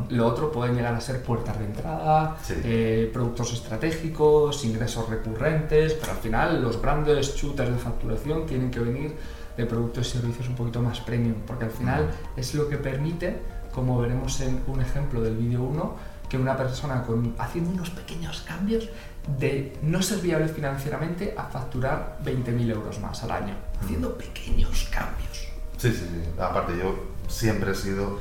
Lo 0.08 0.26
otro 0.26 0.50
pueden 0.50 0.74
llegar 0.74 0.94
a 0.94 1.00
ser 1.00 1.22
puertas 1.22 1.58
de 1.58 1.66
entrada, 1.66 2.38
eh, 2.64 3.10
productos 3.12 3.52
estratégicos, 3.52 4.64
ingresos 4.64 5.08
recurrentes, 5.08 5.92
pero 5.94 6.12
al 6.12 6.18
final 6.18 6.62
los 6.62 6.80
grandes 6.80 7.36
shooters 7.36 7.70
de 7.70 7.78
facturación 7.78 8.46
tienen 8.46 8.70
que 8.70 8.80
venir 8.80 9.14
de 9.56 9.66
productos 9.66 10.08
y 10.08 10.10
servicios 10.18 10.48
un 10.48 10.56
poquito 10.56 10.82
más 10.82 11.00
premium, 11.00 11.36
porque 11.46 11.66
al 11.66 11.70
final 11.70 12.10
es 12.36 12.54
lo 12.54 12.68
que 12.68 12.78
permite 12.78 13.38
como 13.76 14.00
veremos 14.00 14.40
en 14.40 14.62
un 14.66 14.80
ejemplo 14.80 15.20
del 15.20 15.36
vídeo 15.36 15.62
1, 15.62 15.96
que 16.30 16.38
una 16.38 16.56
persona 16.56 17.02
con, 17.02 17.34
haciendo 17.38 17.70
unos 17.70 17.90
pequeños 17.90 18.40
cambios 18.40 18.88
de 19.38 19.76
no 19.82 20.02
ser 20.02 20.20
viable 20.20 20.48
financieramente 20.48 21.34
a 21.36 21.44
facturar 21.44 22.18
20.000 22.24 22.70
euros 22.70 22.98
más 23.00 23.22
al 23.22 23.32
año, 23.32 23.54
haciendo 23.82 24.16
pequeños 24.16 24.88
cambios. 24.90 25.45
Sí, 25.76 25.92
sí, 25.92 26.08
sí. 26.10 26.40
Aparte 26.40 26.76
yo 26.78 26.94
siempre 27.28 27.72
he 27.72 27.74
sido, 27.74 28.18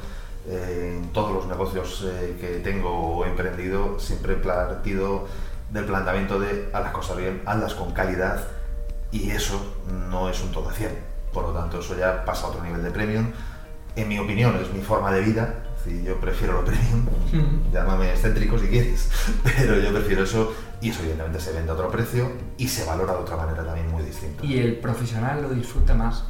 eh, 0.47 0.97
en 0.97 1.09
todos 1.13 1.31
los 1.31 1.47
negocios 1.47 2.05
eh, 2.05 2.37
que 2.39 2.59
tengo 2.59 2.89
o 2.89 3.25
he 3.25 3.29
emprendido, 3.29 3.99
siempre 3.99 4.33
he 4.33 4.37
partido 4.37 5.27
del 5.71 5.85
planteamiento 5.85 6.39
de 6.39 6.69
haz 6.73 6.83
las 6.83 6.91
cosas 6.91 7.17
bien, 7.17 7.41
hazlas 7.45 7.73
con 7.73 7.91
calidad 7.91 8.47
y 9.11 9.31
eso 9.31 9.59
no 10.09 10.29
es 10.29 10.41
un 10.41 10.51
todo 10.51 10.69
a 10.69 10.73
100. 10.73 11.15
Por 11.33 11.43
lo 11.43 11.51
tanto, 11.51 11.79
eso 11.79 11.97
ya 11.97 12.23
pasa 12.23 12.45
a 12.45 12.49
otro 12.49 12.63
nivel 12.63 12.83
de 12.83 12.91
premium 12.91 13.31
en 13.95 14.07
mi 14.07 14.19
opinión, 14.19 14.55
es 14.61 14.71
mi 14.73 14.81
forma 14.81 15.11
de 15.11 15.21
vida. 15.21 15.55
Si 15.83 16.03
yo 16.03 16.19
prefiero 16.19 16.53
lo 16.53 16.65
premium, 16.65 17.05
llámame 17.73 18.09
excéntrico 18.09 18.57
si 18.57 18.67
quieres, 18.67 19.09
pero 19.43 19.77
yo 19.79 19.91
prefiero 19.91 20.23
eso 20.23 20.53
y 20.81 20.89
eso 20.89 21.01
evidentemente 21.01 21.39
se 21.39 21.53
vende 21.53 21.71
a 21.71 21.75
otro 21.75 21.89
precio 21.89 22.31
y 22.57 22.67
se 22.67 22.85
valora 22.85 23.13
de 23.13 23.19
otra 23.19 23.37
manera 23.37 23.63
también 23.63 23.89
muy 23.91 24.03
distinta. 24.03 24.43
Y 24.43 24.59
el 24.59 24.77
profesional 24.77 25.43
lo 25.43 25.49
disfruta 25.49 25.93
más. 25.93 26.23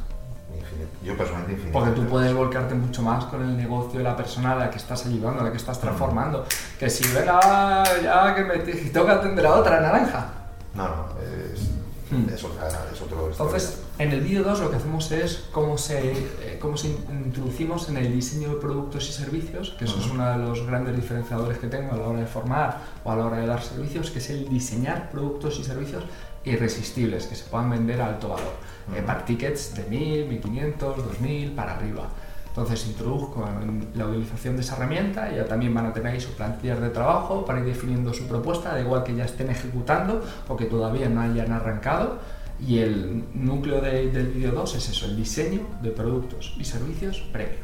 Yo 1.02 1.16
personalmente 1.16 1.52
infinito. 1.52 1.78
Porque 1.78 1.92
tú 1.92 2.06
puedes 2.06 2.34
volcarte 2.34 2.74
mucho 2.74 3.02
más 3.02 3.24
con 3.26 3.42
el 3.42 3.56
negocio 3.56 3.98
de 3.98 4.04
la 4.04 4.16
persona 4.16 4.52
a 4.52 4.56
la 4.56 4.70
que 4.70 4.78
estás 4.78 5.06
ayudando, 5.06 5.40
a 5.40 5.44
la 5.44 5.50
que 5.50 5.56
estás 5.56 5.80
transformando. 5.80 6.44
Que 6.78 6.90
si 6.90 7.06
venga, 7.12 7.84
ya 8.02 8.34
que 8.34 8.44
me 8.44 8.58
toca 8.90 9.14
atender 9.14 9.46
a 9.46 9.54
otra 9.54 9.80
naranja. 9.80 10.32
No, 10.74 10.88
no, 10.88 11.06
es, 11.20 11.70
Hmm. 12.08 12.28
es, 12.32 12.44
otro 12.44 13.28
Entonces, 13.28 13.82
en 13.98 14.12
el 14.12 14.20
vídeo 14.20 14.44
2 14.44 14.60
lo 14.60 14.70
que 14.70 14.76
hacemos 14.76 15.10
es 15.10 15.48
cómo 15.50 15.76
se, 15.76 16.12
eh, 16.12 16.58
cómo 16.60 16.76
se 16.76 16.86
introducimos 17.10 17.88
en 17.88 17.96
el 17.96 18.12
diseño 18.12 18.50
de 18.50 18.54
productos 18.60 19.08
y 19.08 19.12
servicios, 19.12 19.74
que 19.76 19.86
eso 19.86 19.98
es 19.98 20.06
uno 20.06 20.30
de 20.30 20.38
los 20.38 20.64
grandes 20.64 20.94
diferenciadores 20.94 21.58
que 21.58 21.66
tengo 21.66 21.94
a 21.94 21.96
la 21.96 22.06
hora 22.06 22.20
de 22.20 22.26
formar 22.26 22.78
o 23.02 23.10
a 23.10 23.16
la 23.16 23.26
hora 23.26 23.38
de 23.38 23.46
dar 23.48 23.60
servicios, 23.60 24.12
que 24.12 24.20
es 24.20 24.30
el 24.30 24.48
diseñar 24.48 25.10
productos 25.10 25.58
y 25.58 25.64
servicios 25.64 26.04
irresistibles, 26.44 27.26
que 27.26 27.34
se 27.34 27.44
puedan 27.46 27.70
vender 27.70 28.00
a 28.00 28.06
alto 28.06 28.28
valor, 28.28 28.52
uh 28.88 29.06
para 29.06 29.24
tickets 29.24 29.74
de 29.74 29.84
1000, 29.84 30.28
1500, 30.28 30.96
2000 30.96 31.52
para 31.52 31.76
arriba. 31.76 32.08
Entonces 32.48 32.86
introduzco 32.86 33.46
la 33.94 34.06
utilización 34.06 34.56
de 34.56 34.62
esa 34.62 34.76
herramienta, 34.76 35.30
ya 35.30 35.44
también 35.44 35.74
van 35.74 35.86
a 35.86 35.92
tener 35.92 36.12
ahí 36.14 36.20
sus 36.20 36.30
plantillas 36.32 36.80
de 36.80 36.88
trabajo 36.88 37.44
para 37.44 37.58
ir 37.60 37.66
definiendo 37.66 38.14
su 38.14 38.26
propuesta, 38.26 38.72
da 38.72 38.80
igual 38.80 39.04
que 39.04 39.14
ya 39.14 39.24
estén 39.26 39.50
ejecutando 39.50 40.24
o 40.48 40.56
que 40.56 40.64
todavía 40.64 41.08
no 41.10 41.20
hayan 41.20 41.52
arrancado. 41.52 42.18
Y 42.58 42.78
el 42.78 43.24
núcleo 43.34 43.82
de- 43.82 44.10
del 44.10 44.28
vídeo 44.28 44.52
2 44.52 44.74
es 44.76 44.88
eso, 44.88 45.04
el 45.04 45.16
diseño 45.16 45.60
de 45.82 45.90
productos 45.90 46.54
y 46.58 46.64
servicios 46.64 47.20
premium. 47.30 47.60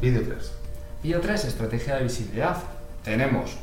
Vídeo 0.00 0.22
3. 0.22 0.52
Vídeo 1.02 1.20
3, 1.20 1.44
estrategia 1.44 1.96
de 1.96 2.04
visibilidad. 2.04 2.56
Tenemos 3.02 3.56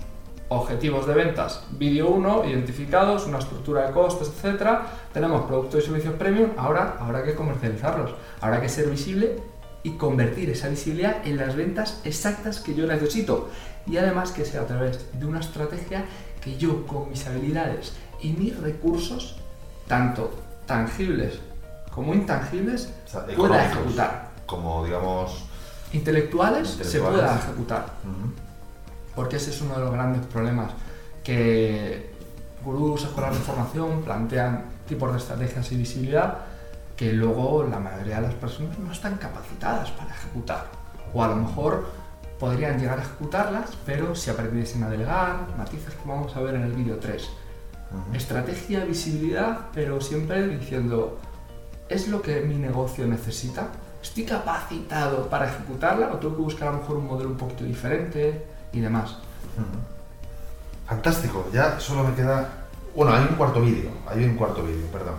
objetivos 0.51 1.07
de 1.07 1.13
ventas, 1.13 1.63
vídeo 1.71 2.09
1, 2.09 2.43
identificados, 2.49 3.25
una 3.25 3.39
estructura 3.39 3.87
de 3.87 3.93
costes, 3.93 4.29
etc. 4.29 4.79
Tenemos 5.13 5.43
productos 5.45 5.81
y 5.81 5.85
servicios 5.85 6.15
premium, 6.15 6.49
ahora 6.57 6.97
habrá 6.99 7.23
que 7.23 7.35
comercializarlos, 7.35 8.13
habrá 8.41 8.59
que 8.59 8.67
ser 8.67 8.89
visible 8.89 9.39
y 9.81 9.91
convertir 9.91 10.49
esa 10.49 10.67
visibilidad 10.67 11.25
en 11.25 11.37
las 11.37 11.55
ventas 11.55 12.01
exactas 12.03 12.59
que 12.59 12.75
yo 12.75 12.85
necesito. 12.85 13.49
Y 13.87 13.95
además 13.95 14.31
que 14.31 14.43
sea 14.43 14.63
a 14.63 14.67
través 14.67 15.17
de 15.17 15.25
una 15.25 15.39
estrategia 15.39 16.03
que 16.41 16.57
yo 16.57 16.85
con 16.85 17.09
mis 17.09 17.25
habilidades 17.25 17.93
y 18.19 18.33
mis 18.33 18.59
recursos, 18.59 19.37
tanto 19.87 20.33
tangibles 20.65 21.39
como 21.91 22.13
intangibles, 22.13 22.93
O 23.05 23.09
sea, 23.09 23.25
pueda 23.25 23.65
ejecutar. 23.65 24.31
Como, 24.45 24.83
digamos... 24.83 25.45
Intelectuales, 25.93 26.67
se 26.69 26.99
pueda 26.99 27.37
ejecutar. 27.37 27.85
Porque 29.15 29.38
ese 29.38 29.52
es 29.52 29.62
uno 29.62 29.76
de 29.76 29.82
los 29.82 29.91
grandes 29.91 30.26
problemas 30.28 30.71
que 31.24 32.12
gurús, 32.63 33.04
escuelas 33.04 33.34
de 33.34 33.39
formación 33.39 34.02
plantean 34.04 34.65
tipos 34.88 35.12
de 35.12 35.17
estrategias 35.17 35.71
y 35.71 35.78
visibilidad 35.78 36.38
que 36.95 37.13
luego 37.13 37.63
la 37.63 37.80
mayoría 37.80 38.17
de 38.17 38.28
las 38.28 38.36
personas 38.36 38.78
no 38.78 38.91
están 38.91 39.15
capacitadas 39.17 39.89
para 39.91 40.12
ejecutar. 40.12 40.67
O 41.13 41.24
a 41.24 41.30
lo 41.30 41.36
mejor 41.38 41.88
podrían 42.39 42.80
llegar 42.80 43.00
a 43.00 43.02
ejecutarlas, 43.02 43.71
pero 43.86 44.15
si 44.15 44.30
aprendiesen 44.30 44.84
a 44.84 44.89
delegar, 44.89 45.47
matices 45.58 45.93
que 45.93 46.08
vamos 46.08 46.36
a 46.36 46.41
ver 46.41 46.56
en 46.56 46.63
el 46.63 46.74
vídeo 46.74 46.97
3. 47.00 47.24
Ujú. 47.24 48.15
Estrategia, 48.15 48.86
visibilidad, 48.86 49.69
pero 49.74 50.00
siempre 50.00 50.47
diciendo, 50.47 51.19
¿es 51.89 52.08
lo 52.08 52.21
que 52.21 52.41
mi 52.41 52.56
negocio 52.56 53.08
necesita? 53.08 53.67
¿Estoy 54.02 54.24
capacitado 54.24 55.28
para 55.30 55.50
ejecutarla 55.50 56.12
o 56.12 56.17
tengo 56.17 56.36
que 56.36 56.41
buscar 56.41 56.69
a 56.69 56.71
lo 56.71 56.78
mejor 56.80 56.97
un 56.97 57.08
modelo 57.08 57.30
un 57.30 57.38
poquito 57.38 57.63
diferente 57.63 58.45
y 58.73 58.79
demás? 58.79 59.15
Fantástico, 60.88 61.47
ya 61.53 61.79
solo 61.79 62.03
me 62.03 62.13
queda... 62.15 62.49
Bueno, 62.95 63.13
hay 63.13 63.21
un 63.29 63.36
cuarto 63.36 63.62
vídeo, 63.62 63.89
hay 64.07 64.23
un 64.25 64.36
cuarto 64.36 64.63
vídeo, 64.63 64.86
perdón. 64.91 65.15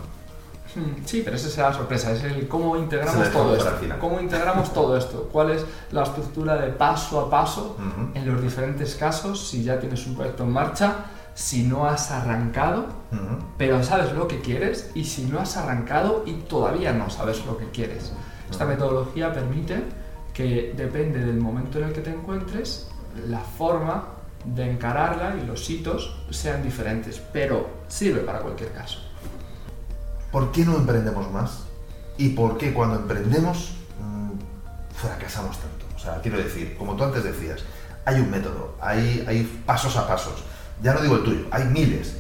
Hmm, 0.75 1.05
Sí, 1.07 1.23
pero 1.25 1.37
esa 1.37 1.49
será 1.49 1.71
la 1.71 1.75
sorpresa, 1.77 2.13
es 2.13 2.23
el 2.25 2.47
cómo 2.49 2.77
integramos 2.77 3.31
todo 3.31 3.57
esto. 3.57 3.71
¿Cómo 4.01 4.21
integramos 4.21 4.73
todo 4.75 4.97
esto? 4.97 5.29
¿Cuál 5.33 5.51
es 5.53 5.65
la 5.91 6.03
estructura 6.03 6.57
de 6.57 6.69
paso 6.73 7.21
a 7.21 7.31
paso 7.31 7.77
Ujú. 7.79 8.11
en 8.15 8.27
los 8.31 8.43
diferentes 8.43 8.95
casos? 8.97 9.49
Si 9.49 9.63
ya 9.63 9.79
tienes 9.81 10.07
un 10.07 10.15
proyecto 10.17 10.45
en 10.45 10.51
marcha, 10.51 10.97
si 11.35 11.63
no 11.63 11.87
has 11.87 12.11
arrancado, 12.11 12.81
Ujú. 13.11 13.39
pero 13.57 13.83
sabes 13.83 14.13
lo 14.13 14.29
que 14.29 14.41
quieres 14.43 14.91
y 14.95 15.05
si 15.05 15.25
no 15.25 15.41
has 15.41 15.57
arrancado 15.57 16.25
y 16.27 16.33
todavía 16.35 16.93
no 16.93 17.09
sabes 17.09 17.45
lo 17.47 17.57
que 17.57 17.71
quieres. 17.71 18.13
Esta 18.51 18.67
metodología 18.67 19.33
permite 19.33 19.83
que 20.35 20.75
depende 20.77 21.21
del 21.21 21.39
momento 21.39 21.79
en 21.79 21.85
el 21.85 21.93
que 21.95 22.03
te 22.03 22.11
encuentres, 22.11 22.89
la 23.29 23.41
forma 23.41 24.05
de 24.45 24.71
encararla 24.71 25.37
y 25.41 25.47
los 25.47 25.69
hitos 25.71 26.17
sean 26.31 26.63
diferentes, 26.63 27.21
pero 27.33 27.69
sirve 27.89 28.21
para 28.21 28.41
cualquier 28.41 28.73
caso. 28.73 28.99
¿Por 30.31 30.51
qué 30.51 30.65
no 30.65 30.77
emprendemos 30.77 31.31
más? 31.31 31.65
¿Y 32.19 32.31
por 32.31 32.59
qué 32.59 32.73
cuando 32.73 32.97
emprendemos 32.97 33.75
mm, 34.01 34.31
fracasamos 34.97 35.59
tanto? 35.59 35.87
O 35.95 35.99
sea, 35.99 36.21
quiero 36.21 36.39
decir, 36.39 36.77
como 36.77 36.97
tú 36.97 37.05
antes 37.05 37.23
decías, 37.23 37.61
hay 38.05 38.17
un 38.17 38.31
método, 38.31 38.75
hay, 38.81 39.25
hay 39.29 39.63
pasos 39.65 39.97
a 39.97 40.09
pasos. 40.09 40.43
Ya 40.83 40.95
no 40.95 41.01
digo 41.01 41.17
el 41.17 41.23
tuyo, 41.23 41.47
hay 41.51 41.65
miles. 41.65 42.17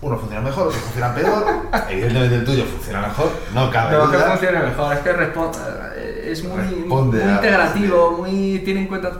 Uno 0.00 0.16
funciona 0.16 0.40
mejor, 0.42 0.68
otro 0.68 0.78
funciona 0.78 1.14
peor. 1.14 1.44
Evidentemente 1.90 2.36
el 2.36 2.44
tuyo 2.44 2.64
funciona 2.64 3.02
mejor, 3.02 3.30
no 3.52 3.70
cabe 3.70 3.96
No, 3.96 4.10
que 4.10 4.16
duda. 4.16 4.30
funcione 4.30 4.60
mejor, 4.60 4.94
es 4.94 5.00
que 5.00 5.12
responde, 5.12 6.32
es 6.32 6.44
muy, 6.44 6.62
muy 6.86 7.20
integrativo, 7.20 8.12
muy 8.12 8.62
tiene 8.64 8.82
en 8.82 8.86
cuenta 8.86 9.10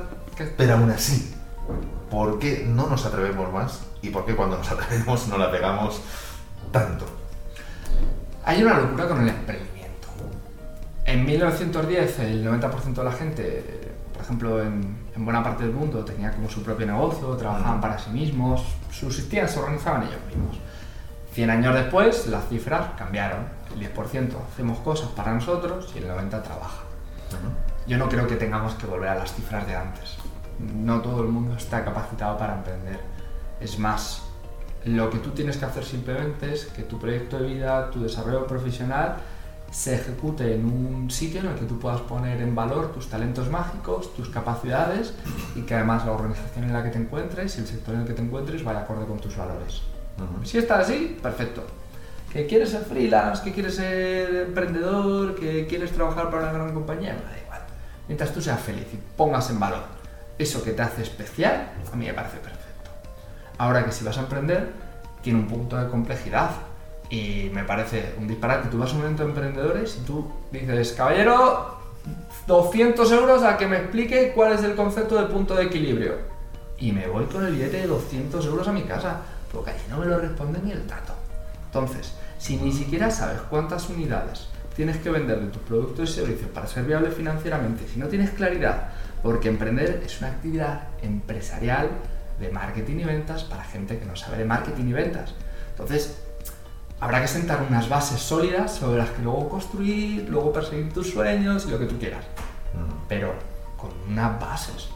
Pero 0.57 0.75
aún 0.75 0.91
así, 0.91 1.35
¿por 2.11 2.39
qué 2.39 2.65
no 2.67 2.87
nos 2.87 3.05
atrevemos 3.05 3.53
más? 3.53 3.81
¿Y 4.03 4.11
por 4.11 4.25
qué 4.25 4.35
cuando 4.35 4.59
nos 4.59 4.71
atrevemos 4.71 5.29
no 5.29 5.39
la 5.39 5.51
pegamos 5.51 6.01
tanto? 6.73 7.19
hay 8.49 8.63
una 8.63 8.79
locura 8.79 9.07
con 9.07 9.21
el 9.21 9.29
emprendimiento. 9.29 10.09
En 11.05 11.27
1910 11.27 12.19
el 12.21 12.47
90% 12.47 12.95
de 12.95 13.05
la 13.05 13.13
gente, 13.13 13.93
por 14.15 14.23
ejemplo 14.23 14.63
en, 14.63 14.97
en 15.15 15.23
buena 15.23 15.43
parte 15.43 15.65
del 15.65 15.75
mundo, 15.75 16.03
tenía 16.03 16.33
como 16.33 16.49
su 16.49 16.63
propio 16.63 16.87
negocio, 16.87 17.37
trabajaban 17.37 17.79
para 17.79 17.99
sí 17.99 18.09
mismos, 18.09 18.65
subsistían, 18.91 19.47
se 19.51 19.59
organizaban 19.59 20.05
ellos 20.05 20.21
mismos. 20.29 20.59
100 21.35 21.51
años 21.51 21.75
después 21.75 22.27
las 22.29 22.49
cifras 22.49 22.87
cambiaron. 22.97 23.41
El 23.75 23.95
10% 23.95 24.31
hacemos 24.51 24.79
cosas 24.79 25.11
para 25.11 25.35
nosotros 25.35 25.93
y 25.95 25.99
el 25.99 26.09
90% 26.09 26.43
trabaja. 26.43 26.85
Yo 27.87 27.99
no 27.99 28.09
creo 28.09 28.27
que 28.27 28.37
tengamos 28.37 28.73
que 28.77 28.87
volver 28.87 29.11
a 29.11 29.15
las 29.17 29.35
cifras 29.35 29.67
de 29.67 29.77
antes. 29.77 30.17
No 30.59 31.01
todo 31.01 31.23
el 31.23 31.29
mundo 31.29 31.57
está 31.57 31.85
capacitado 31.85 32.37
para 32.37 32.57
emprender. 32.57 33.01
Es 33.61 33.79
más, 33.79 34.23
lo 34.85 35.11
que 35.11 35.19
tú 35.19 35.31
tienes 35.31 35.57
que 35.57 35.65
hacer 35.65 35.85
simplemente 35.85 36.53
es 36.53 36.67
que 36.67 36.83
tu 36.83 36.99
proyecto 36.99 37.39
de 37.39 37.47
vida, 37.47 37.91
tu 37.91 38.03
desarrollo 38.03 38.47
profesional, 38.47 39.17
se 39.71 39.97
ejecute 39.97 40.55
en 40.55 40.65
un 40.65 41.11
sitio 41.11 41.41
en 41.41 41.49
el 41.49 41.55
que 41.57 41.67
tú 41.67 41.79
puedas 41.79 42.01
poner 42.01 42.41
en 42.41 42.55
valor 42.55 42.93
tus 42.93 43.09
talentos 43.09 43.51
mágicos, 43.51 44.15
tus 44.15 44.31
capacidades 44.31 45.13
y 45.55 45.63
que 45.63 45.75
además 45.75 46.07
la 46.07 46.13
organización 46.13 46.65
en 46.65 46.73
la 46.73 46.83
que 46.83 46.91
te 46.91 46.99
encuentres 46.99 47.57
y 47.57 47.61
el 47.61 47.67
sector 47.67 47.95
en 47.95 48.03
el 48.03 48.07
que 48.07 48.15
te 48.15 48.23
encuentres 48.23 48.65
vaya 48.65 48.81
acorde 48.81 49.07
con 49.07 49.19
tus 49.19 49.37
valores. 49.37 49.83
Si 50.45 50.59
está 50.59 50.81
así, 50.81 51.19
perfecto. 51.23 51.65
¿Que 52.33 52.47
quieres 52.47 52.71
ser 52.71 52.83
freelance? 52.83 53.43
¿Que 53.43 53.53
quieres 53.53 53.77
ser 53.77 54.47
emprendedor? 54.47 55.35
¿Que 55.35 55.67
quieres 55.67 55.93
trabajar 55.93 56.31
para 56.31 56.45
una 56.45 56.53
gran 56.53 56.75
compañía? 56.75 57.13
Me 57.15 57.31
da 57.31 57.39
igual. 57.45 57.61
Mientras 58.07 58.33
tú 58.33 58.41
seas 58.41 58.61
feliz 58.61 58.87
y 58.93 58.99
pongas 59.17 59.51
en 59.51 59.61
valor 59.61 59.98
eso 60.39 60.63
que 60.63 60.73
te 60.73 60.83
hace 60.83 61.03
especial, 61.03 61.71
a 61.93 61.97
mí 61.97 62.07
me 62.07 62.15
parece 62.15 62.39
perfecto. 62.39 62.91
Ahora 63.59 63.85
que 63.85 63.93
si 63.93 64.05
vas 64.05 64.17
a 64.19 64.21
emprender, 64.21 64.73
tiene 65.23 65.41
un 65.41 65.49
punto 65.49 65.77
de 65.77 65.89
complejidad. 65.89 66.51
Y 67.11 67.51
me 67.55 67.65
parece 67.65 68.15
un 68.19 68.29
disparate. 68.29 68.69
Tú 68.69 68.79
vas 68.79 68.93
a 68.93 68.97
un 68.97 69.03
evento 69.03 69.23
de 69.23 69.31
emprendedores 69.31 69.97
y 69.97 70.05
tú 70.05 70.31
dices, 70.53 70.93
caballero, 70.93 71.79
200 72.47 73.11
euros 73.13 73.43
a 73.43 73.57
que 73.57 73.67
me 73.67 73.79
explique 73.79 74.33
cuál 74.35 74.53
es 74.53 74.63
el 74.63 74.75
concepto 74.75 75.17
de 75.17 75.27
punto 75.27 75.55
de 75.55 75.65
equilibrio. 75.65 76.17
Y 76.79 76.93
me 76.93 77.09
voy 77.09 77.25
con 77.25 77.45
el 77.45 77.53
billete 77.53 77.79
de 77.79 77.87
200 77.87 78.45
euros 78.47 78.69
a 78.69 78.73
mi 78.73 78.83
casa, 78.83 79.21
porque 79.53 79.71
allí 79.71 79.83
no 79.89 79.99
me 79.99 80.07
lo 80.07 80.19
responde 80.19 80.61
ni 80.63 80.73
el 80.73 80.87
tato. 80.87 81.15
Entonces, 81.67 82.13
si 82.39 82.57
ni 82.57 82.73
siquiera 82.73 83.11
sabes 83.11 83.41
cuántas 83.51 83.89
unidades 83.89 84.49
tienes 84.79 84.99
que 84.99 85.11
vender 85.11 85.41
de 85.41 85.49
tus 85.49 85.61
productos 85.63 86.09
y 86.09 86.13
servicios 86.13 86.49
para 86.53 86.69
ser 86.69 86.85
viable 86.85 87.11
financieramente, 87.11 87.85
si 87.93 87.99
no 87.99 88.07
tienes 88.07 88.31
claridad, 88.31 88.91
porque 89.25 89.49
emprender 89.49 90.05
es 90.07 90.21
una 90.21 90.29
actividad 90.29 90.83
empresarial 91.03 91.91
de 92.39 92.49
marketing 92.51 93.01
y 93.01 93.05
ventas 93.05 93.43
para 93.43 93.65
gente 93.65 93.99
que 93.99 94.05
no 94.05 94.15
sabe 94.15 94.39
de 94.39 94.45
marketing 94.45 94.85
y 94.85 94.93
ventas. 94.93 95.35
Entonces, 95.71 96.19
habrá 97.01 97.21
que 97.21 97.27
sentar 97.27 97.67
unas 97.69 97.89
bases 97.89 98.21
sólidas 98.21 98.73
sobre 98.77 98.99
las 98.99 99.11
que 99.11 99.21
luego 99.21 99.49
construir, 99.49 100.29
luego 100.29 100.53
perseguir 100.53 100.93
tus 100.93 101.11
sueños 101.11 101.67
y 101.67 101.71
lo 101.73 101.81
que 101.81 101.87
tú 101.87 101.99
quieras, 101.99 102.25
pero 103.09 103.35
con 103.77 103.91
unas 104.09 104.39
bases. 104.39 104.91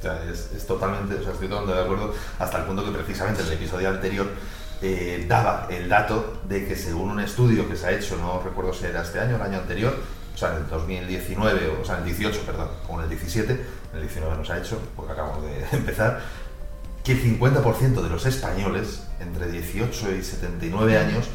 O 0.00 0.02
sea, 0.02 0.20
es, 0.28 0.50
es 0.52 0.66
totalmente, 0.66 1.14
o 1.14 1.22
sea, 1.22 1.30
estoy 1.30 1.46
totalmente 1.46 1.78
de 1.78 1.84
acuerdo, 1.84 2.12
hasta 2.40 2.58
el 2.58 2.64
punto 2.64 2.84
que 2.84 2.90
precisamente 2.90 3.42
en 3.42 3.46
el 3.46 3.52
episodio 3.52 3.88
anterior 3.88 4.26
eh, 4.82 5.24
daba 5.28 5.68
el 5.70 5.88
dato 5.88 6.42
de 6.48 6.66
que 6.66 6.76
según 6.76 7.10
un 7.10 7.20
estudio 7.20 7.68
que 7.68 7.76
se 7.76 7.86
ha 7.86 7.92
hecho, 7.92 8.16
no 8.16 8.42
recuerdo 8.42 8.74
si 8.74 8.86
era 8.86 9.02
este 9.02 9.20
año 9.20 9.34
o 9.34 9.36
el 9.36 9.42
año 9.42 9.58
anterior, 9.58 9.96
o 10.34 10.36
sea, 10.38 10.50
en 10.56 10.62
el 10.64 10.68
2019, 10.68 11.78
o 11.80 11.84
sea, 11.84 11.96
en 11.96 12.00
el 12.02 12.06
18, 12.16 12.40
perdón, 12.46 12.68
o 12.88 12.96
en 12.98 13.04
el 13.04 13.08
17, 13.10 13.52
en 13.52 13.60
el 13.94 14.00
19 14.02 14.36
no 14.36 14.44
se 14.44 14.52
ha 14.52 14.58
hecho, 14.58 14.80
porque 14.96 15.12
acabamos 15.12 15.42
de 15.44 15.64
empezar, 15.76 16.20
que 17.04 17.12
el 17.12 17.22
50% 17.40 18.00
de 18.02 18.08
los 18.08 18.26
españoles 18.26 19.02
entre 19.20 19.50
18 19.50 20.12
y 20.12 20.22
79 20.22 20.98
años 20.98 21.26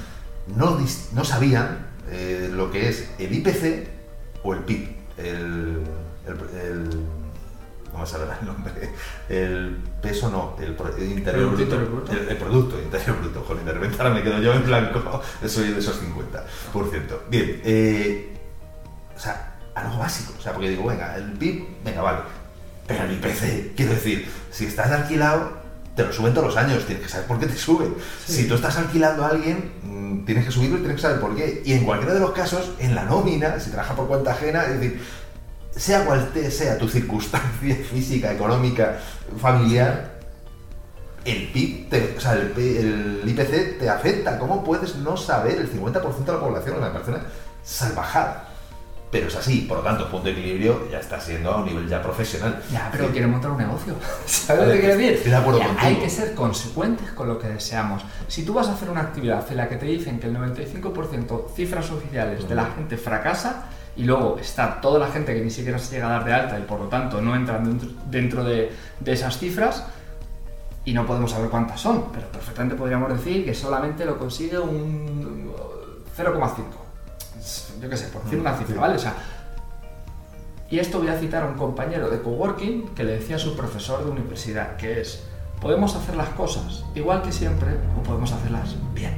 no, 0.56 0.80
no 1.14 1.24
sabían 1.26 1.88
eh, 2.10 2.50
lo 2.52 2.72
que 2.72 2.90
es 2.90 3.10
el 3.20 3.34
IPC 3.34 3.88
o 4.44 4.54
el 4.54 4.60
PIB, 4.62 4.96
el- 5.18 5.84
no 7.94 8.00
me 8.00 8.06
sale 8.06 8.26
el 8.40 8.46
nombre, 8.46 8.94
el 9.30 9.78
peso 10.02 10.30
no, 10.30 10.56
el, 10.60 10.76
el 10.98 11.12
interior 11.12 11.50
Producto 11.50 11.78
bruto. 11.78 12.12
El, 12.12 12.30
el 12.30 12.38
producto 12.38 12.82
interior 12.82 13.20
bruto, 13.20 13.44
joder, 13.48 13.64
de 13.64 13.72
repente 13.74 13.98
ahora 14.00 14.14
me 14.14 14.24
quedo 14.24 14.42
yo 14.42 14.54
en 14.54 14.66
blanco, 14.66 15.22
soy 15.48 15.72
de 15.72 15.80
esos 15.80 16.02
50%. 16.02 17.20
Bien, 17.30 17.62
eh, 17.64 18.38
o 19.16 19.20
sea, 19.20 19.56
algo 19.76 19.98
básico, 19.98 20.34
o 20.38 20.42
sea, 20.42 20.54
porque 20.54 20.70
digo, 20.70 20.86
venga, 20.86 21.16
el 21.16 21.32
PIB, 21.34 21.84
venga, 21.84 22.02
vale, 22.02 22.20
pero 22.88 23.04
el 23.04 23.14
IPC, 23.14 23.76
quiero 23.76 23.94
decir, 23.94 24.30
si 24.52 24.66
estás 24.66 24.92
alquilado, 24.92 25.58
te 25.98 26.04
lo 26.04 26.14
suben 26.14 26.34
todos 26.34 26.48
los 26.48 26.58
años, 26.58 26.86
tienes 26.86 27.04
que 27.04 27.10
saber 27.10 27.26
por 27.26 27.40
qué 27.40 27.48
te 27.48 27.58
sube. 27.58 27.88
Sí. 28.26 28.34
Si 28.34 28.48
tú 28.48 28.54
estás 28.54 28.78
alquilando 28.78 29.26
a 29.26 29.30
alguien, 29.30 29.72
mm, 29.84 30.26
tienes 30.26 30.46
que 30.46 30.52
subirlo 30.52 30.78
y 30.78 30.80
tienes 30.82 30.98
que 30.98 31.02
saber 31.02 31.20
por 31.20 31.36
qué. 31.36 31.64
Y 31.66 31.74
en 31.74 31.86
cualquiera 31.86 32.14
de 32.14 32.20
los 32.20 32.32
casos, 32.32 32.72
en 32.78 32.94
la 32.94 33.04
nómina, 33.04 33.60
si 33.60 33.72
trabajas 33.72 33.96
por 33.96 34.08
cuenta 34.08 34.32
ajena, 34.32 34.64
es 34.66 34.80
decir, 34.80 35.02
sea 35.78 36.06
cual 36.06 36.32
sea 36.52 36.78
tu 36.78 36.88
circunstancia 36.90 37.76
física, 37.92 38.32
económica, 38.32 39.00
familiar, 39.40 40.18
el 41.26 41.50
PIB, 41.52 41.90
te- 41.90 42.16
o 42.18 42.22
sea, 42.22 42.34
el, 42.34 43.22
IPC 43.26 43.80
te 43.80 43.90
afecta. 43.90 44.40
¿Cómo 44.40 44.64
puedes 44.64 44.96
no 44.98 45.18
saber 45.18 45.58
el 45.60 45.72
50% 45.72 46.26
de 46.26 46.32
la 46.34 46.40
población? 46.40 46.78
Una 46.78 46.94
salvajada. 47.64 48.47
Pero 49.10 49.28
es 49.28 49.36
así, 49.38 49.62
por 49.62 49.78
lo 49.78 49.84
tanto, 49.84 50.10
punto 50.12 50.26
de 50.26 50.32
equilibrio 50.34 50.90
ya 50.92 51.00
está 51.00 51.18
siendo 51.20 51.50
a 51.52 51.58
un 51.58 51.66
nivel 51.66 51.88
ya 51.88 52.02
profesional. 52.02 52.62
Ya, 52.72 52.90
pero 52.92 53.06
Sí. 53.06 53.12
quiere 53.14 53.28
montar 53.28 53.52
un 53.52 53.58
negocio. 53.58 53.94
¿Sabes 54.26 54.68
lo 54.68 54.74
que 54.74 54.80
quiero 54.82 54.98
decir? 54.98 55.14
estoy 55.14 55.32
de 55.32 55.38
acuerdo 55.38 55.60
Ya, 55.60 55.68
contigo. 55.68 55.88
Hay 55.88 55.96
que 55.96 56.10
ser 56.10 56.36
consecuentes 56.36 57.12
con 57.12 57.30
lo 57.30 57.40
que 57.40 57.48
deseamos. 57.48 58.04
Si 58.28 58.44
tú 58.44 58.54
vas 58.54 58.68
a 58.68 58.74
hacer 58.74 58.90
una 58.90 59.00
actividad 59.02 59.50
en 59.50 59.58
la 59.58 59.70
que 59.70 59.78
te 59.78 59.86
dicen 59.86 60.20
que 60.20 60.28
el 60.28 60.36
95% 60.36 61.48
cifras 61.56 61.90
oficiales 61.90 62.50
de 62.50 62.56
la 62.56 62.66
gente 62.66 62.98
fracasa 62.98 63.68
y 63.96 64.04
luego 64.04 64.38
está 64.42 64.82
toda 64.82 65.00
la 65.00 65.08
gente 65.08 65.34
que 65.34 65.42
ni 65.42 65.52
siquiera 65.52 65.80
se 65.80 65.96
llega 65.96 66.08
a 66.08 66.12
dar 66.12 66.26
de 66.26 66.34
alta 66.34 66.60
y 66.60 66.64
por 66.64 66.80
lo 66.82 66.88
tanto 66.88 67.22
no 67.22 67.34
entran 67.34 67.64
dentro, 67.64 67.90
dentro 68.10 68.44
de, 68.44 68.72
de 69.00 69.12
esas 69.14 69.38
cifras 69.40 69.86
y 70.84 70.94
no 70.94 71.06
podemos 71.06 71.32
saber 71.32 71.50
cuántas 71.50 71.80
son, 71.80 72.12
pero 72.14 72.28
perfectamente 72.28 72.76
podríamos 72.76 73.10
decir 73.12 73.46
que 73.46 73.54
solamente 73.54 74.04
lo 74.06 74.18
consigue 74.20 74.60
un 74.60 75.50
0,5. 76.18 76.64
Yo 77.82 77.90
qué 77.90 77.98
sé, 77.98 78.08
por 78.08 78.24
decir 78.24 78.40
una 78.40 78.56
cifra, 78.58 78.82
¿vale? 78.82 78.96
O 78.96 79.00
sea, 79.00 79.14
y 80.70 80.80
esto 80.80 81.00
voy 81.00 81.08
a 81.08 81.18
citar 81.18 81.44
a 81.44 81.48
un 81.48 81.58
compañero 81.58 82.10
de 82.10 82.22
coworking 82.22 82.90
que 82.90 83.04
le 83.04 83.14
decía 83.14 83.38
a 83.38 83.40
su 83.40 83.56
profesor 83.56 84.04
de 84.04 84.12
universidad, 84.12 84.76
que 84.76 85.02
es, 85.02 85.24
podemos 85.62 85.96
hacer 85.96 86.16
las 86.16 86.30
cosas 86.30 86.84
igual 86.94 87.22
que 87.22 87.32
siempre 87.32 87.70
o 87.98 88.04
podemos 88.04 88.32
hacerlas 88.32 88.76
bien. 88.94 89.16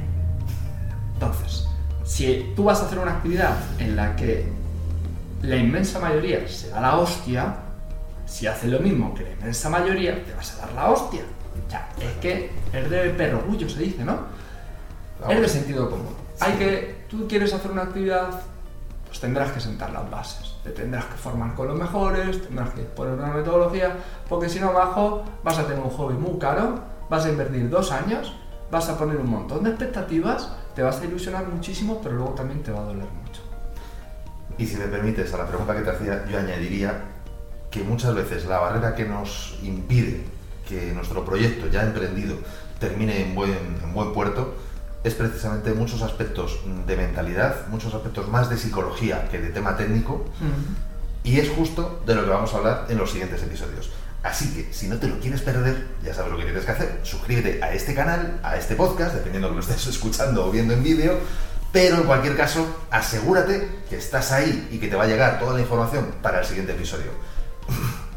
Entonces, 1.14 1.66
si 2.04 2.52
tú 2.54 2.64
vas 2.64 2.80
a 2.80 2.86
hacer 2.86 2.98
una 2.98 3.12
actividad 3.14 3.56
en 3.78 3.96
la 3.96 4.14
que 4.14 4.52
la 5.42 5.56
inmensa 5.56 5.98
mayoría 5.98 6.46
se 6.46 6.68
da 6.68 6.80
la 6.80 6.96
hostia, 6.98 7.56
si 8.26 8.46
haces 8.46 8.70
lo 8.70 8.78
mismo 8.78 9.12
que 9.14 9.24
la 9.24 9.30
inmensa 9.30 9.68
mayoría, 9.70 10.24
te 10.24 10.32
vas 10.34 10.54
a 10.54 10.66
dar 10.66 10.72
la 10.74 10.90
hostia. 10.90 11.22
O 11.66 11.70
sea, 11.70 11.88
es 12.00 12.12
que 12.20 12.50
es 12.72 12.90
de 12.90 13.10
perrogullo, 13.10 13.68
se 13.68 13.80
dice, 13.80 14.04
¿no? 14.04 14.20
Es 15.28 15.40
de 15.40 15.48
sentido 15.48 15.90
común. 15.90 16.14
Hay 16.38 16.52
que, 16.54 17.04
tú 17.08 17.26
quieres 17.28 17.52
hacer 17.52 17.70
una 17.70 17.82
actividad, 17.82 18.40
pues 19.10 19.18
tendrás 19.18 19.50
que 19.50 19.58
sentar 19.58 19.90
las 19.90 20.08
bases. 20.08 20.54
Te 20.62 20.70
tendrás 20.70 21.06
que 21.06 21.16
formar 21.16 21.56
con 21.56 21.66
los 21.66 21.76
mejores, 21.76 22.46
tendrás 22.46 22.70
que 22.70 22.82
poner 22.82 23.14
una 23.14 23.32
metodología, 23.32 23.96
porque 24.28 24.48
si 24.48 24.60
no, 24.60 24.72
bajo, 24.72 25.24
vas 25.42 25.58
a 25.58 25.66
tener 25.66 25.82
un 25.82 25.90
hobby 25.90 26.14
muy 26.14 26.38
caro, 26.38 26.78
vas 27.08 27.24
a 27.24 27.30
invertir 27.30 27.68
dos 27.68 27.90
años, 27.90 28.32
vas 28.70 28.88
a 28.88 28.96
poner 28.96 29.16
un 29.16 29.28
montón 29.28 29.64
de 29.64 29.70
expectativas, 29.70 30.52
te 30.76 30.84
vas 30.84 31.00
a 31.00 31.04
ilusionar 31.06 31.48
muchísimo, 31.48 32.00
pero 32.00 32.14
luego 32.14 32.34
también 32.34 32.62
te 32.62 32.70
va 32.70 32.82
a 32.82 32.84
doler 32.84 33.08
mucho. 33.24 33.42
Y 34.58 34.66
si 34.66 34.76
me 34.76 34.84
permites, 34.84 35.34
a 35.34 35.38
la 35.38 35.46
pregunta 35.48 35.74
que 35.74 35.82
te 35.82 35.90
hacía, 35.90 36.24
yo 36.26 36.38
añadiría 36.38 37.02
que 37.68 37.82
muchas 37.82 38.14
veces 38.14 38.44
la 38.46 38.60
barrera 38.60 38.94
que 38.94 39.06
nos 39.06 39.58
impide 39.64 40.24
que 40.68 40.92
nuestro 40.92 41.24
proyecto 41.24 41.66
ya 41.66 41.82
emprendido 41.82 42.36
termine 42.78 43.22
en 43.22 43.34
buen, 43.34 43.50
en 43.82 43.92
buen 43.92 44.12
puerto 44.12 44.54
es 45.02 45.14
precisamente 45.14 45.72
muchos 45.72 46.02
aspectos 46.02 46.60
de 46.86 46.96
mentalidad, 46.96 47.66
muchos 47.68 47.94
aspectos 47.94 48.28
más 48.28 48.50
de 48.50 48.58
psicología 48.58 49.28
que 49.30 49.38
de 49.38 49.48
tema 49.48 49.76
técnico, 49.76 50.24
y 51.24 51.38
es 51.38 51.50
justo 51.50 52.02
de 52.06 52.14
lo 52.14 52.24
que 52.24 52.30
vamos 52.30 52.52
a 52.54 52.58
hablar 52.58 52.86
en 52.88 52.98
los 52.98 53.10
siguientes 53.10 53.42
episodios. 53.42 53.90
Así 54.22 54.52
que, 54.54 54.72
si 54.72 54.88
no 54.88 54.98
te 54.98 55.06
lo 55.06 55.18
quieres 55.18 55.40
perder, 55.40 55.86
ya 56.04 56.12
sabes 56.12 56.30
lo 56.30 56.38
que 56.38 56.44
tienes 56.44 56.64
que 56.64 56.70
hacer. 56.72 57.00
Suscríbete 57.02 57.62
a 57.62 57.72
este 57.72 57.94
canal, 57.94 58.38
a 58.42 58.56
este 58.56 58.74
podcast, 58.74 59.14
dependiendo 59.14 59.48
que 59.48 59.54
lo 59.54 59.60
estés 59.60 59.86
escuchando 59.94 60.46
o 60.46 60.50
viendo 60.50 60.74
en 60.74 60.82
vídeo. 60.82 61.18
Pero 61.72 61.96
en 61.96 62.02
cualquier 62.02 62.36
caso, 62.36 62.66
asegúrate 62.90 63.82
que 63.88 63.96
estás 63.96 64.32
ahí 64.32 64.68
y 64.72 64.78
que 64.78 64.88
te 64.88 64.96
va 64.96 65.04
a 65.04 65.06
llegar 65.06 65.38
toda 65.38 65.54
la 65.54 65.60
información 65.60 66.06
para 66.20 66.40
el 66.40 66.44
siguiente 66.44 66.72
episodio. 66.72 67.12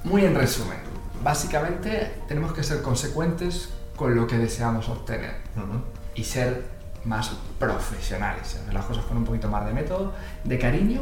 Muy 0.03 0.25
en 0.25 0.35
resumen, 0.35 0.79
básicamente 1.23 2.11
tenemos 2.27 2.51
que 2.51 2.63
ser 2.63 2.81
consecuentes 2.81 3.69
con 3.95 4.15
lo 4.15 4.27
que 4.27 4.37
deseamos 4.37 4.89
obtener. 4.89 5.35
Y 6.15 6.23
ser 6.23 6.63
más 7.05 7.31
profesionales, 7.59 8.55
hacer 8.55 8.73
las 8.73 8.85
cosas 8.85 9.05
con 9.05 9.17
un 9.17 9.25
poquito 9.25 9.47
más 9.49 9.65
de 9.65 9.73
método, 9.73 10.13
de 10.43 10.59
cariño, 10.59 11.01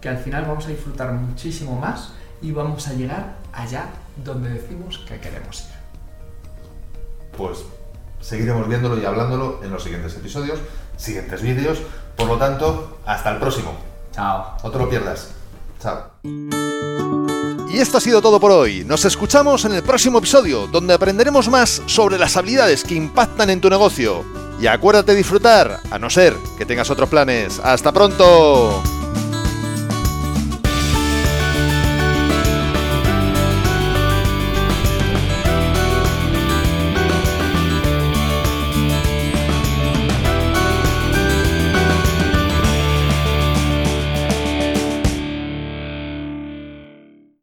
que 0.00 0.08
al 0.08 0.18
final 0.18 0.44
vamos 0.46 0.66
a 0.66 0.68
disfrutar 0.68 1.12
muchísimo 1.12 1.78
más 1.78 2.12
y 2.40 2.52
vamos 2.52 2.88
a 2.88 2.92
llegar 2.94 3.36
allá 3.52 3.86
donde 4.24 4.50
decimos 4.50 4.98
que 5.08 5.18
queremos 5.20 5.60
ir. 5.60 5.72
Pues 7.36 7.64
seguiremos 8.20 8.68
viéndolo 8.68 9.00
y 9.00 9.04
hablándolo 9.04 9.60
en 9.62 9.70
los 9.70 9.82
siguientes 9.82 10.14
episodios, 10.16 10.58
siguientes 10.96 11.40
vídeos. 11.42 11.78
Por 12.16 12.28
lo 12.28 12.36
tanto, 12.36 12.98
hasta 13.06 13.32
el 13.32 13.38
próximo. 13.38 13.74
Chao. 14.12 14.56
No 14.62 14.70
te 14.70 14.78
lo 14.78 14.88
pierdas. 14.88 15.30
Chao. 15.80 16.10
Y 17.72 17.78
esto 17.78 17.96
ha 17.96 18.00
sido 18.02 18.20
todo 18.20 18.38
por 18.38 18.50
hoy. 18.50 18.84
Nos 18.84 19.06
escuchamos 19.06 19.64
en 19.64 19.72
el 19.72 19.82
próximo 19.82 20.18
episodio, 20.18 20.66
donde 20.66 20.92
aprenderemos 20.92 21.48
más 21.48 21.82
sobre 21.86 22.18
las 22.18 22.36
habilidades 22.36 22.84
que 22.84 22.94
impactan 22.94 23.48
en 23.48 23.62
tu 23.62 23.70
negocio. 23.70 24.22
Y 24.62 24.68
acuérdate 24.68 25.16
disfrutar, 25.16 25.80
a 25.90 25.98
no 25.98 26.08
ser 26.08 26.36
que 26.56 26.64
tengas 26.64 26.88
otros 26.88 27.08
planes. 27.08 27.58
¡Hasta 27.64 27.90
pronto! 27.90 29.01